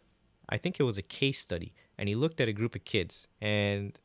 [0.49, 3.27] I think it was a case study, and he looked at a group of kids.
[3.41, 3.99] And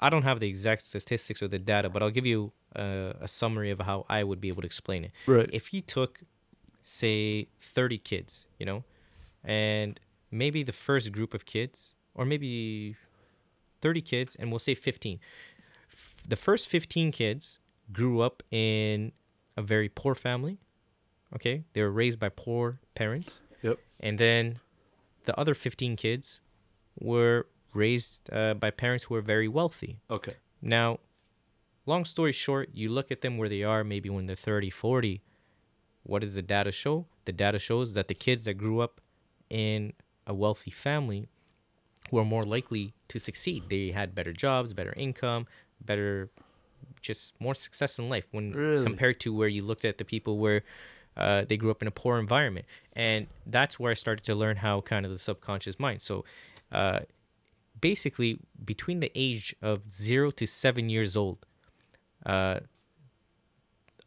[0.00, 3.28] I don't have the exact statistics or the data, but I'll give you uh, a
[3.28, 5.48] summary of how I would be able to explain it Right.
[5.52, 6.20] if he took
[6.82, 8.82] say 30 kids you know
[9.44, 10.00] and
[10.30, 12.96] maybe the first group of kids or maybe
[13.80, 15.18] 30 kids and we'll say 15
[15.92, 17.58] F- the first 15 kids
[17.92, 19.12] grew up in
[19.56, 20.58] a very poor family
[21.34, 23.78] okay they were raised by poor parents Yep.
[24.00, 24.60] and then
[25.24, 26.40] the other 15 kids
[26.98, 30.32] were raised uh, by parents who were very wealthy Okay.
[30.62, 30.98] now,
[31.86, 35.20] long story short, you look at them where they are, maybe when they're 30, 40.
[36.02, 37.06] What does the data show?
[37.26, 39.00] The data shows that the kids that grew up
[39.50, 39.92] in
[40.26, 41.28] a wealthy family
[42.10, 43.64] were more likely to succeed.
[43.68, 45.46] They had better jobs, better income,
[45.84, 46.30] better,
[47.02, 48.84] just more success in life when Really?
[48.84, 50.62] compared to where you looked at the people where
[51.18, 52.66] uh, they grew up in a poor environment.
[52.94, 56.00] And that's where I started to learn how kind of the subconscious mind.
[56.00, 56.24] So,
[56.72, 57.00] uh,
[57.80, 61.38] basically between the age of zero to seven years old,
[62.26, 62.60] uh,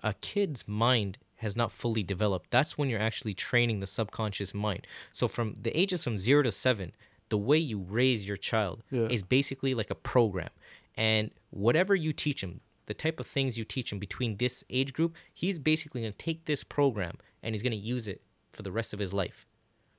[0.03, 2.51] a kid's mind has not fully developed.
[2.51, 4.85] That's when you're actually training the subconscious mind.
[5.11, 6.91] So from the ages from zero to seven,
[7.29, 9.07] the way you raise your child Yeah.
[9.09, 10.49] is basically like a program.
[10.95, 14.91] And whatever you teach him, the type of things you teach him between this age
[14.97, 18.19] group, he's basically going to take this program and he's going to use it
[18.55, 19.39] for the rest of his life.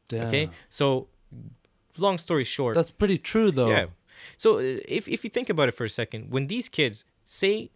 [0.08, 0.26] Damn.
[0.28, 0.50] Okay?
[0.68, 1.08] So
[1.96, 3.70] long story short, That's pretty true, though.
[3.70, 3.86] yeah.
[4.36, 7.70] So uh, if if you think about it for a second, when these kids say,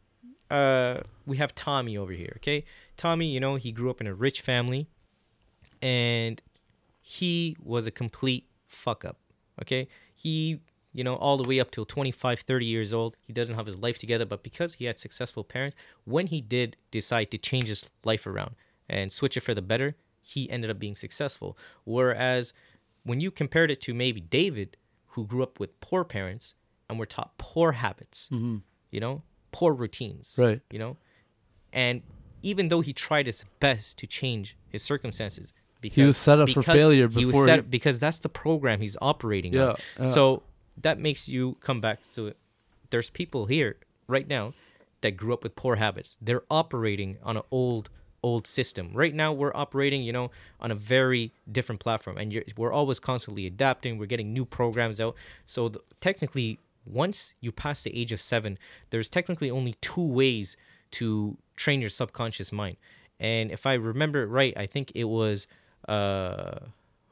[0.51, 1.01] uh,
[1.31, 2.65] we have Tommy over here, okay?
[2.97, 4.83] Tommy, you know, he grew up in a rich family,
[5.83, 6.43] and
[7.01, 9.19] he was a complete fuck up,
[9.63, 9.89] okay?
[10.15, 10.61] He,
[10.97, 13.77] you know, all the way up till 25, 30 years old, he doesn't have his
[13.79, 17.89] life together, but because he had successful parents, when he did decide to change his
[18.05, 18.53] life around
[18.89, 21.57] and switch it for the better, he ended up being successful.
[21.85, 22.53] Whereas
[23.05, 24.77] when you compared it to maybe David,
[25.09, 26.55] who grew up with poor parents
[26.89, 30.43] and were taught poor habits, you know, poor routines, Mm-hmm.
[30.43, 30.61] Right.
[30.71, 30.97] You know,
[31.73, 32.03] and
[32.43, 36.49] even though he tried his best to change his circumstances, because he was set up
[36.51, 39.77] for failure he was before set up- because that's the program he's operating Yeah, on.
[40.01, 40.05] yeah.
[40.07, 40.43] So
[40.83, 42.37] that makes you come back to it.
[42.91, 44.55] There's people here right now
[45.01, 46.17] that grew up with poor habits.
[46.21, 47.91] They're operating on an old
[48.23, 48.91] old system.
[48.93, 53.47] Right now we're operating, you know, on a very different platform and we're always constantly
[53.47, 53.99] adapting.
[53.99, 55.15] We're getting new programs out.
[55.45, 58.59] So the, technically once you pass the age of 7,
[58.91, 60.57] there's technically only two ways
[60.93, 62.77] to train your subconscious mind.
[63.21, 65.47] And if I remember it right, I think it was
[65.89, 66.59] uh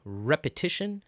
[0.03, 1.01] repetition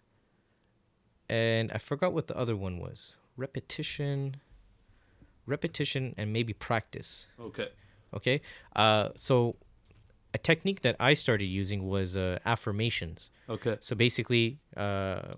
[1.28, 3.16] and I forgot what the other one was.
[3.36, 4.36] Repetition,
[5.46, 7.26] repetition, and maybe practice.
[7.40, 7.68] Okay.
[8.14, 8.40] Okay.
[8.74, 9.56] Uh, so
[10.34, 13.30] a technique that I started using was uh, affirmations.
[13.48, 13.76] Okay.
[13.80, 15.34] So basically, uh,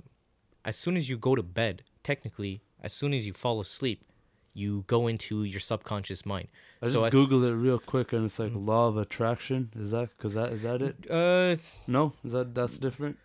[0.64, 4.05] as soon as you go to bed, technically, as soon as you fall asleep,
[4.53, 6.48] you go into your subconscious mind.
[6.83, 9.70] I just so as- googled it real quick, and it's like law of attraction.
[9.79, 11.11] Is that because that is that it?
[11.11, 13.16] Uh, No, is that that's different?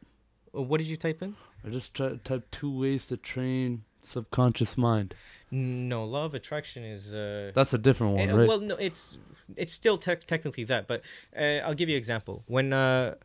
[0.51, 1.35] what did you type in?
[1.65, 5.15] I just try, type two ways to train subconscious mind.
[5.51, 7.13] No, law of attraction is.
[7.13, 8.47] Uh, That's a different one, Uh, right?
[8.47, 9.17] Well, no, it's
[9.55, 11.01] it's still tec- technically that, but
[11.35, 12.43] uh, I'll give you an example.
[12.47, 13.15] When uh,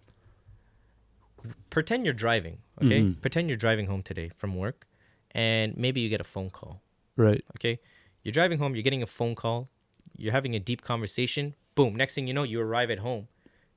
[1.70, 2.58] pretend you're driving.
[2.82, 3.20] Okay, Mhm.
[3.20, 4.86] pretend you're driving home today from work,
[5.32, 6.80] and maybe you get a phone call.
[7.16, 7.44] Right.
[7.56, 7.78] Okay,
[8.22, 8.74] you're driving home.
[8.74, 9.68] You're getting a phone call.
[10.16, 11.54] You're having a deep conversation.
[11.74, 11.94] Boom.
[11.94, 13.28] Next thing you know, you arrive at home,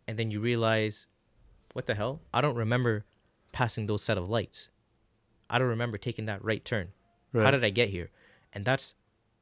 [0.08, 1.08] and then you realize,
[1.74, 2.22] what the hell?
[2.34, 3.06] I don't remember
[3.54, 4.68] passing those set of lights.
[5.50, 6.90] I don't remember taking that right turn.
[7.32, 7.46] Right.
[7.46, 8.10] How did I get here?
[8.52, 8.96] And that's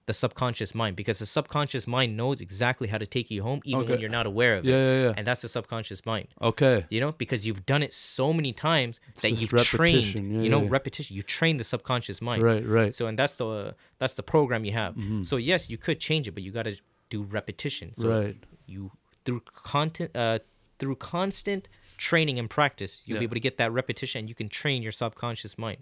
[0.08, 3.88] the subconscious mind because the subconscious mind knows exactly how to take you home even
[3.88, 4.78] when you're not aware of Yeah, it.
[4.80, 5.14] yeah, yeah.
[5.16, 6.28] And that's the subconscious mind.
[6.42, 6.86] Okay.
[6.90, 10.16] You know, because you've done it so many times that you've trained.
[10.16, 10.70] Yeah, you know, yeah.
[10.70, 11.16] repetition.
[11.16, 12.42] You train the subconscious mind.
[12.44, 12.94] Right, right.
[12.94, 14.96] So and that's the that's the program you have.
[14.96, 15.26] Mhm.
[15.26, 16.76] So yes, you could change it, but you got to
[17.10, 17.94] do repetition.
[17.96, 18.38] So right.
[18.66, 18.92] you
[19.24, 20.40] through content uh
[20.80, 21.70] through constant
[22.10, 24.92] training and practice, you'll be able to get that repetition and you can train your
[25.04, 25.82] subconscious mind.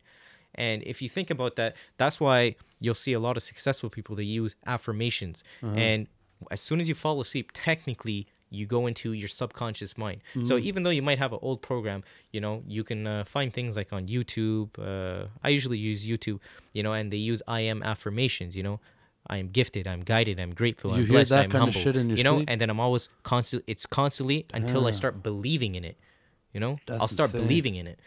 [0.55, 2.39] And if you think about that, that's why
[2.83, 5.43] you'll see a lot of successful people that use affirmations.
[5.63, 5.75] Uh-huh.
[5.75, 6.07] And
[6.55, 8.19] as soon as you fall asleep, technically
[8.57, 10.19] you go into your subconscious mind.
[10.33, 10.67] So Mm-hmm.
[10.69, 11.99] even though you might have an old program,
[12.35, 14.69] you know, you can uh, find things like on YouTube.
[14.91, 16.39] Uh, I usually use YouTube,
[16.73, 18.79] you know, and they use I am affirmations, you know.
[19.27, 19.85] I am gifted.
[19.93, 20.39] I'm guided.
[20.39, 20.89] I'm grateful.
[20.91, 21.29] You I'm hear blessed.
[21.31, 21.81] that I'm kind of humble.
[21.85, 22.49] shit in your you know, sleep?
[22.49, 23.65] and then I'm always constantly.
[23.73, 25.01] It's constantly until I Ah.
[25.01, 25.97] start believing in it.
[26.53, 27.41] You know, That's I'll start insane.
[27.41, 27.99] believing in it.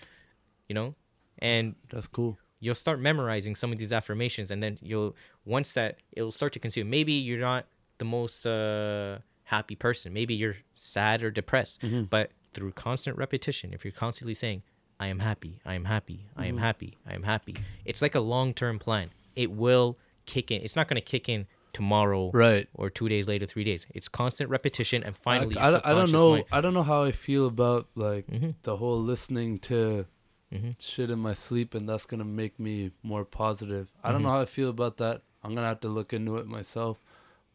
[0.68, 0.94] You know,
[1.38, 2.38] and That's cool.
[2.61, 6.59] you'll start memorizing some of these affirmations, and then you'll once that it'll start to
[6.59, 6.88] consume.
[6.90, 7.66] Maybe you're not
[7.98, 10.12] the most uh, happy person.
[10.12, 12.05] Maybe you're sad or depressed, Mm-hmm.
[12.05, 14.62] but through constant repetition, if you're constantly saying,
[15.00, 15.61] "I am happy.
[15.64, 16.26] I am happy.
[16.37, 16.48] I Mm-hmm.
[16.48, 16.98] am happy.
[17.07, 19.11] I am happy," it's like a long-term plan.
[19.37, 20.62] It will kick in.
[20.62, 22.68] It's not going to kick in tomorrow Right.
[22.74, 23.87] or two days later, three days.
[23.94, 26.30] It's constant repetition, and finally, I, I, don't- I don't know.
[26.32, 28.54] mind- I don't know how I feel about like Mhm.
[28.62, 30.06] the whole listening to
[30.52, 30.76] Mhm.
[30.78, 33.90] shit in my sleep, and that's gonna make me more positive.
[34.04, 34.24] I don't Mhm.
[34.24, 35.22] know how I feel about that.
[35.42, 36.98] I'm gonna have to look into it myself.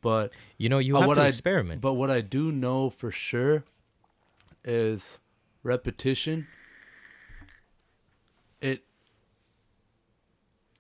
[0.01, 1.81] But You know, you have what to I- experiment.
[1.81, 3.63] but what I do know for sure
[4.63, 5.19] is
[5.63, 6.47] repetition.
[8.61, 8.83] It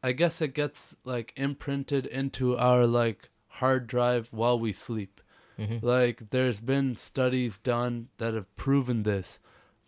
[0.07, 5.19] I guess it gets like imprinted into our like hard drive while we sleep.
[5.59, 5.83] Mhm.
[5.83, 9.39] Like there's been studies done that have proven this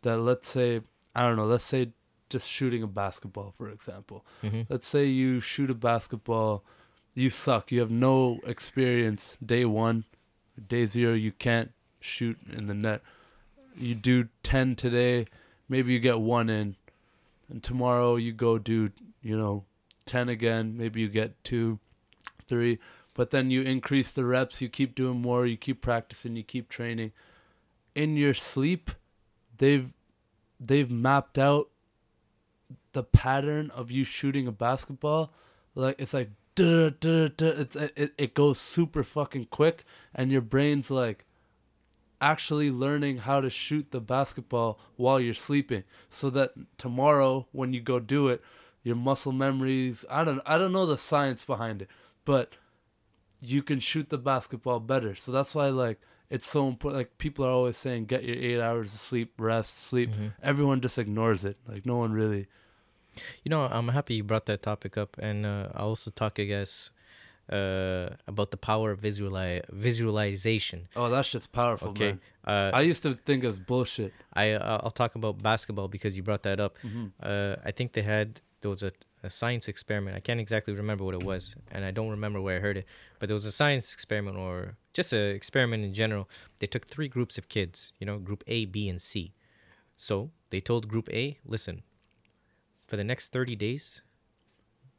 [0.02, 0.82] that let's say
[1.16, 1.94] I don't know, let's say
[2.30, 4.26] just shooting a basketball for example.
[4.44, 4.66] Mhm.
[4.70, 6.64] Let's say you shoot a basketball,
[7.16, 10.04] you suck, you have no experience day 1,
[10.74, 13.02] day 0 you can't shoot in the net.
[13.78, 15.26] You do 10 today,
[15.70, 16.76] maybe you get 1 in.
[17.50, 18.92] And tomorrow you go do,
[19.24, 19.66] you know,
[20.10, 21.78] 10 again, maybe you get 2,
[22.48, 22.80] 3,
[23.14, 26.68] but then you increase the reps, you keep doing more, you keep practicing, you keep
[26.68, 27.12] training.
[27.94, 28.90] In your sleep,
[29.60, 29.94] they've
[30.60, 31.70] they've mapped out
[32.94, 35.32] the pattern of you shooting a basketball.
[35.76, 39.84] Like it's like duh, duh, duh, it's it, it goes super fucking quick
[40.16, 41.26] and your brain's like
[42.20, 47.80] actually learning how to shoot the basketball while you're sleeping so that tomorrow when you
[47.80, 48.42] go do it
[48.84, 51.90] your muscle memories I don't I don't know the science behind it
[52.26, 52.54] but
[53.42, 57.46] you can shoot the basketball better so that's why like it's so important like people
[57.46, 60.34] are always saying get your 8 hours of sleep rest sleep Mhm.
[60.44, 62.48] everyone just ignores it like no one really
[63.44, 66.46] You know, I'm happy you brought that topic up, and uh, I'll also talk, I
[66.46, 66.92] guess,
[67.52, 70.88] uh, about the power of visuali- visualization.
[70.96, 74.80] oh that shit's powerful Okay, man uh, I used to think it's bullshit I uh,
[74.84, 76.78] I'll talk about basketball because you brought that up.
[76.84, 77.12] Mhm.
[77.22, 78.92] Uh, I think they had there was a,
[79.24, 80.16] a science experiment.
[80.16, 82.86] I can't exactly remember what it was, and I don't remember where I heard it.
[83.20, 86.30] But there was a science experiment or just an experiment in general.
[86.60, 87.94] They took three groups of kids.
[88.00, 89.34] You know, group A, B, and C.
[89.96, 91.84] So they told group A, listen,
[92.88, 94.02] for the next thirty days,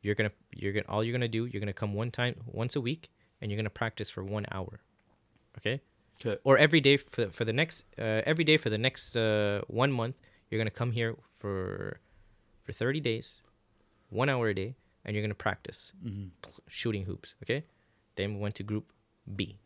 [0.03, 2.81] you're gonna you're gonna all you're gonna do you're gonna come one time once a
[2.81, 4.81] week and you're gonna practice for one hour.
[5.59, 5.81] Okay
[6.21, 9.61] okay or every day for for the next uh, every day for the next uh,
[9.69, 10.17] one month
[10.49, 11.99] you're gonna come here for
[12.63, 13.43] for 30 days
[14.11, 16.27] one hour a day and you're gonna practice hmm
[16.67, 17.65] shooting hoops okay
[18.17, 18.93] then we went to group
[19.35, 19.57] b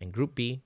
[0.00, 0.62] and group b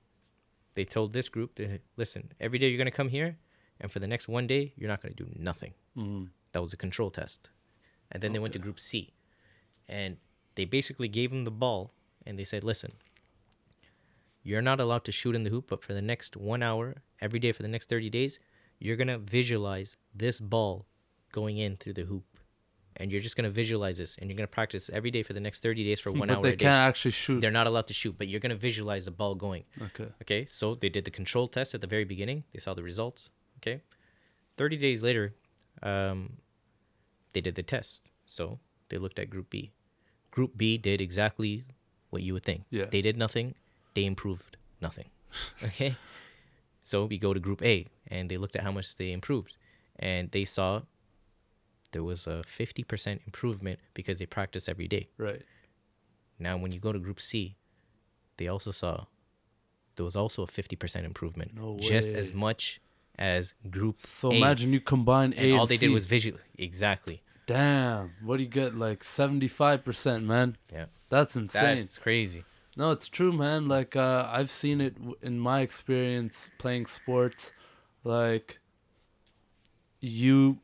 [0.75, 3.37] they told this group to listen every day you're gonna come here
[3.81, 6.77] and for the next one day you're not gonna do nothing hmm that was a
[6.77, 7.51] control test.
[8.11, 9.13] And then they went to group C.
[9.89, 10.17] And
[10.55, 11.93] they basically gave them the ball
[12.27, 12.93] and they said, listen,
[14.43, 17.39] you're not allowed to shoot in the hoop, but for the next one hour, every
[17.39, 18.41] day for the next 30 days,
[18.79, 20.87] you're going to visualize this ball
[21.33, 22.25] going in through the hoop.
[23.01, 25.33] And you're just going to visualize this and you're going to practice every day for
[25.33, 26.65] the next 30 days for one but hour they a day.
[26.65, 29.35] can't actually shoot They're not allowed to shoot, but you're going to visualize the ball
[29.37, 29.65] going.
[29.81, 32.43] okay Okay, so they did the control test at the very beginning.
[32.53, 33.31] They saw the results.
[33.59, 33.83] Okay,
[34.57, 35.35] thirty days later,
[35.83, 36.39] um,
[37.33, 38.11] they did the test.
[38.27, 39.71] So they looked at Group B.
[40.31, 41.65] Group B did exactly
[42.11, 42.65] what you would think.
[42.71, 42.87] Yeah.
[42.91, 43.55] They did nothing.
[43.95, 45.09] They improved nothing.
[45.63, 45.95] Okay,
[46.83, 49.57] so we go to Group A, and they looked at how much they improved.
[50.01, 50.83] and they saw
[51.93, 55.09] there was a 50% improvement because they practice every day.
[55.17, 55.43] Right.
[56.39, 57.57] Now, when you go to Group C,
[58.37, 59.07] they also saw
[59.97, 61.81] there was also a 50% improvement, No way.
[61.81, 62.81] just as much
[63.19, 64.37] as Group So A.
[64.37, 65.87] imagine you combine A and all they C.
[65.87, 66.39] did was visual.
[66.57, 67.23] Exactly.
[67.47, 68.13] Damn.
[68.23, 68.77] What do you get?
[68.77, 70.57] Like seventy five percent, man.
[70.73, 70.85] Yeah.
[71.09, 71.79] That's insane.
[71.79, 72.45] That's crazy.
[72.77, 73.67] No, it's true, man.
[73.67, 77.53] Like uh, I've seen it w- in my experience playing sports.
[78.05, 78.61] Like
[80.01, 80.59] you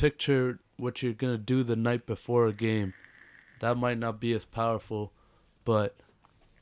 [0.00, 2.94] picture what you're gonna do the night before a game.
[3.60, 5.12] That might not be as powerful,
[5.64, 5.96] but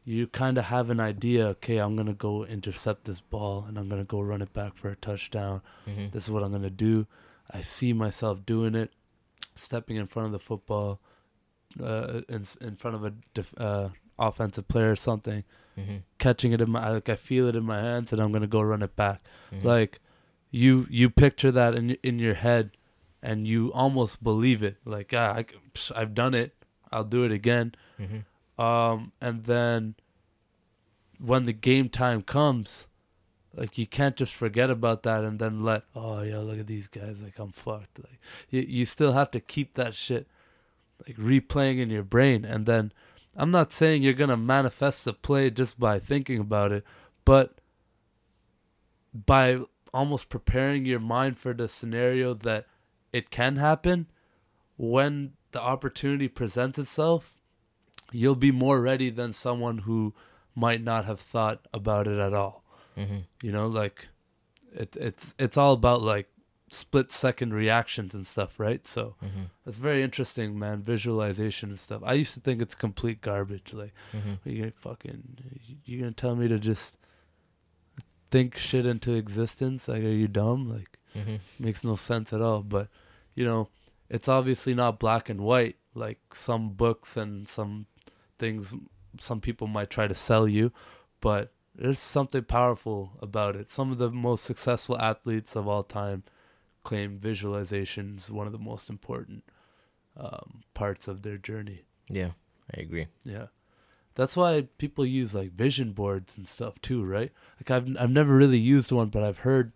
[0.04, 1.46] you kind of have an idea.
[1.48, 4.88] Okay, I'm gonna go intercept this ball, and I'm gonna go run it back for
[4.90, 5.60] a touchdown.
[5.84, 7.06] hmm This is what I'm gonna do.
[7.50, 8.90] I see myself doing it,
[9.54, 11.00] stepping in front of the football,
[11.80, 15.44] uh, in in front of a def- uh, offensive player or something,
[15.76, 18.48] hmm catching it in my like I feel it in my hands, and I'm gonna
[18.48, 19.20] go run it back.
[19.50, 20.00] hmm Like
[20.50, 22.70] you you picture that in in your head,
[23.22, 24.76] and you almost believe it.
[24.84, 25.44] Like ah, I,
[25.94, 26.54] I've done it.
[26.90, 27.74] I'll do it again.
[27.96, 29.94] hmm Um, and then
[31.18, 32.86] when the game time comes,
[33.54, 36.86] like you can't just forget about that and then let oh yeah look at these
[36.86, 37.98] guys like I'm fucked.
[37.98, 40.26] Like you you still have to keep that shit
[41.06, 42.92] like replaying in your brain and then
[43.36, 46.84] I'm not saying you're gonna manifest the play just by thinking about it,
[47.24, 47.54] but
[49.14, 49.60] by
[49.94, 52.66] almost preparing your mind for the scenario that
[53.18, 54.06] it can happen
[54.76, 57.22] when the opportunity presents itself
[58.12, 60.14] you'll be more ready than someone who
[60.54, 62.56] might not have thought about it at all.
[62.96, 64.08] hmm You know, like
[64.82, 66.28] it, it's it's all about like
[66.70, 68.86] split second reactions and stuff, right?
[68.86, 70.82] So hmm it's very interesting, man.
[70.82, 72.00] Visualization and stuff.
[72.12, 73.72] I used to think it's complete garbage.
[73.82, 75.22] Like hmm you gonna fucking
[75.84, 76.96] you gonna tell me to just
[78.30, 79.88] think shit into existence?
[79.88, 80.68] Like, are you dumb?
[80.76, 82.62] Like hmm makes no sense at all.
[82.62, 82.88] But
[83.38, 83.68] you know,
[84.10, 87.86] it's obviously not black and white like some books and some
[88.36, 88.74] things
[89.20, 90.72] some people might try to sell you,
[91.20, 93.70] but there's something powerful about it.
[93.70, 96.24] Some of the most successful athletes of all time
[96.82, 99.44] claim visualization is one of the most important
[100.16, 101.82] um, parts of their journey.
[102.08, 102.32] Yeah,
[102.76, 103.06] I agree.
[103.22, 103.46] Yeah.
[104.16, 107.30] That's why people use like vision boards and stuff too, right?
[107.60, 109.72] Like I've I've never really used one, but I've heard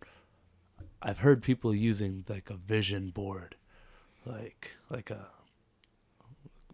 [1.03, 3.57] I've heard people using like a vision board.
[4.25, 5.29] Like like a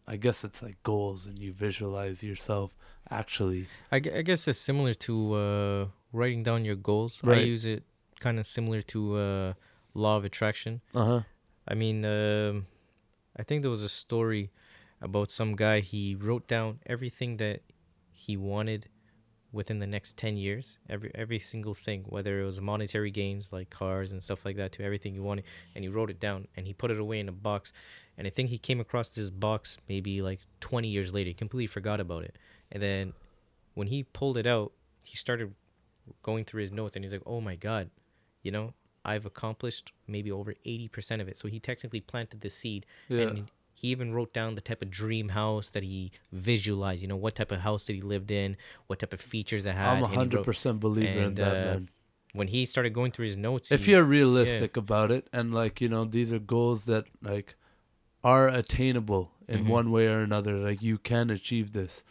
[0.06, 2.74] I guess it's like goals and you visualize yourself
[3.10, 3.66] actually.
[3.92, 7.20] I, I guess it's similar to uh, writing down your goals.
[7.24, 7.84] I use it
[8.20, 9.52] kind of similar to uh,
[9.94, 10.80] law of attraction.
[10.94, 11.22] Uh-huh.
[11.66, 12.66] I mean, um,
[13.36, 14.50] I think there was a story
[15.00, 15.80] about some guy.
[15.80, 17.60] He wrote down everything that
[18.10, 18.88] he wanted
[19.50, 23.70] within the next 10 years every every single thing whether it was monetary gains like
[23.70, 25.44] cars and stuff like that to everything you wanted
[25.74, 27.72] and he wrote it down and he put it away in a box.
[28.18, 31.66] And i think he came across this box maybe like 20 years later he completely
[31.66, 32.36] forgot about it.
[32.70, 33.12] And then
[33.74, 34.72] when he pulled it out
[35.04, 35.54] he started
[36.22, 37.88] going through his notes and he's like oh my god
[38.42, 38.74] you know
[39.04, 41.38] i've accomplished maybe over 80% of it.
[41.38, 43.28] So he technically planted the seed Yeah.
[43.28, 43.50] and
[43.80, 47.00] he even wrote down the type of dream house that he visualized.
[47.02, 48.56] You know, what type of house that he lived in,
[48.88, 49.98] what type of features it had.
[49.98, 51.88] I'm a and hundred wrote- percent believer in that, uh, man.
[52.32, 55.80] When he started going through his notes, if he- you're realistic about it and like
[55.80, 57.54] you know these are goals that like
[58.24, 59.68] are attainable in Mhm.
[59.68, 62.02] one way or another like you can achieve this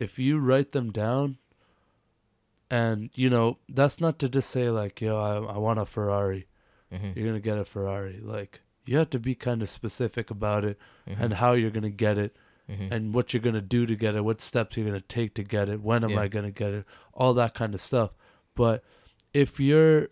[0.00, 1.36] if you write them down
[2.70, 6.46] and you know that's not to just say like yo i, I want a ferrari
[6.92, 10.64] Mhm, you're gonna get a ferrari like you have to be kind of specific about
[10.64, 10.78] it
[11.08, 12.36] mhm, and how you're gonna get it
[12.68, 15.42] mhm, and what you're gonna do to get it, what steps you're gonna take to
[15.42, 16.20] get it, when am Yeah.
[16.20, 18.10] I gonna get it, all that kind of stuff.
[18.54, 18.82] But
[19.32, 20.08] if you're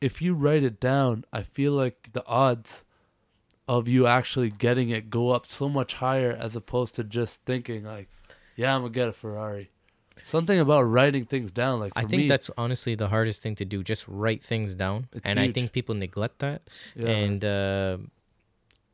[0.00, 2.84] if you write it down, I feel like the odds
[3.66, 7.84] of you actually getting it go up so much higher as opposed to just thinking
[7.84, 8.08] like,
[8.56, 9.70] yeah, I'm gonna get a Ferrari.
[10.22, 13.54] Something about writing things down, like for I think me, that's honestly the hardest thing
[13.56, 13.82] to do.
[13.82, 16.62] Just write things down, and I think people neglect that.
[16.94, 17.98] yeah, And uh,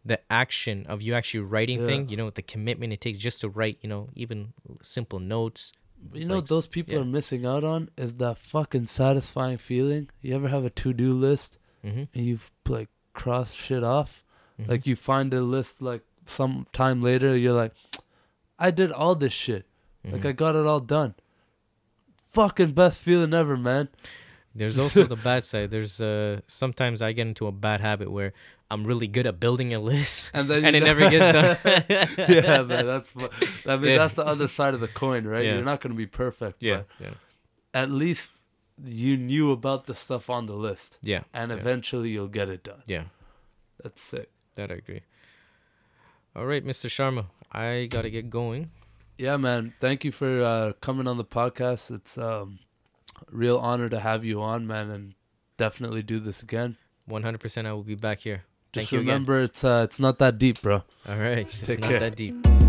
[0.04, 1.86] the action of you actually writing Yeah.
[1.86, 4.52] thing, you know, the commitment it takes just to write, you know, even
[4.82, 5.72] simple notes.
[6.14, 7.00] you know like, those people yeah.
[7.00, 10.08] are missing out on is that fucking satisfying feeling.
[10.22, 14.24] You ever have a to do list hmm and you've like crossed shit off?
[14.56, 17.74] hmm Like you find a list like some time later, you're like,
[18.58, 19.66] I did all this shit.
[20.04, 20.16] Mm-hmm.
[20.16, 21.14] Like I got it all done.
[22.32, 23.88] Fucking best feeling ever, man.
[24.54, 25.70] There's also the bad side.
[25.70, 28.32] There's uh sometimes I get into a bad habit where
[28.70, 31.32] I'm really good at building a list And then and it never gets
[31.64, 31.84] done.
[32.28, 32.86] yeah, man.
[32.86, 33.10] That's
[33.66, 33.98] I mean Yeah.
[33.98, 35.44] that's the other side of the coin, right?
[35.44, 35.54] Yeah.
[35.54, 36.62] You're not gonna be perfect.
[36.62, 37.14] yeah, but yeah.
[37.74, 38.38] at least
[38.84, 41.22] you knew about the stuff on the list, Yeah.
[41.34, 41.58] and yeah.
[41.58, 42.82] eventually you'll get it done.
[42.86, 43.04] Yeah.
[43.82, 44.30] That's sick.
[44.54, 45.02] That I agree.
[46.34, 46.88] All right, Mr.
[46.88, 48.70] Sharma, I gotta get going.
[49.20, 49.74] Yeah, man.
[49.78, 51.90] Thank you for uh, coming on the podcast.
[51.90, 52.58] It's um,
[53.20, 55.14] a real honor to have you on, man, and
[55.58, 56.78] definitely do this again.
[57.04, 58.44] One hundred percent, I will be back here.
[58.72, 60.84] Thank Just you remember, it's uh, it's not that deep, bro.
[61.06, 62.00] All right, it's Take not care.
[62.00, 62.59] that deep.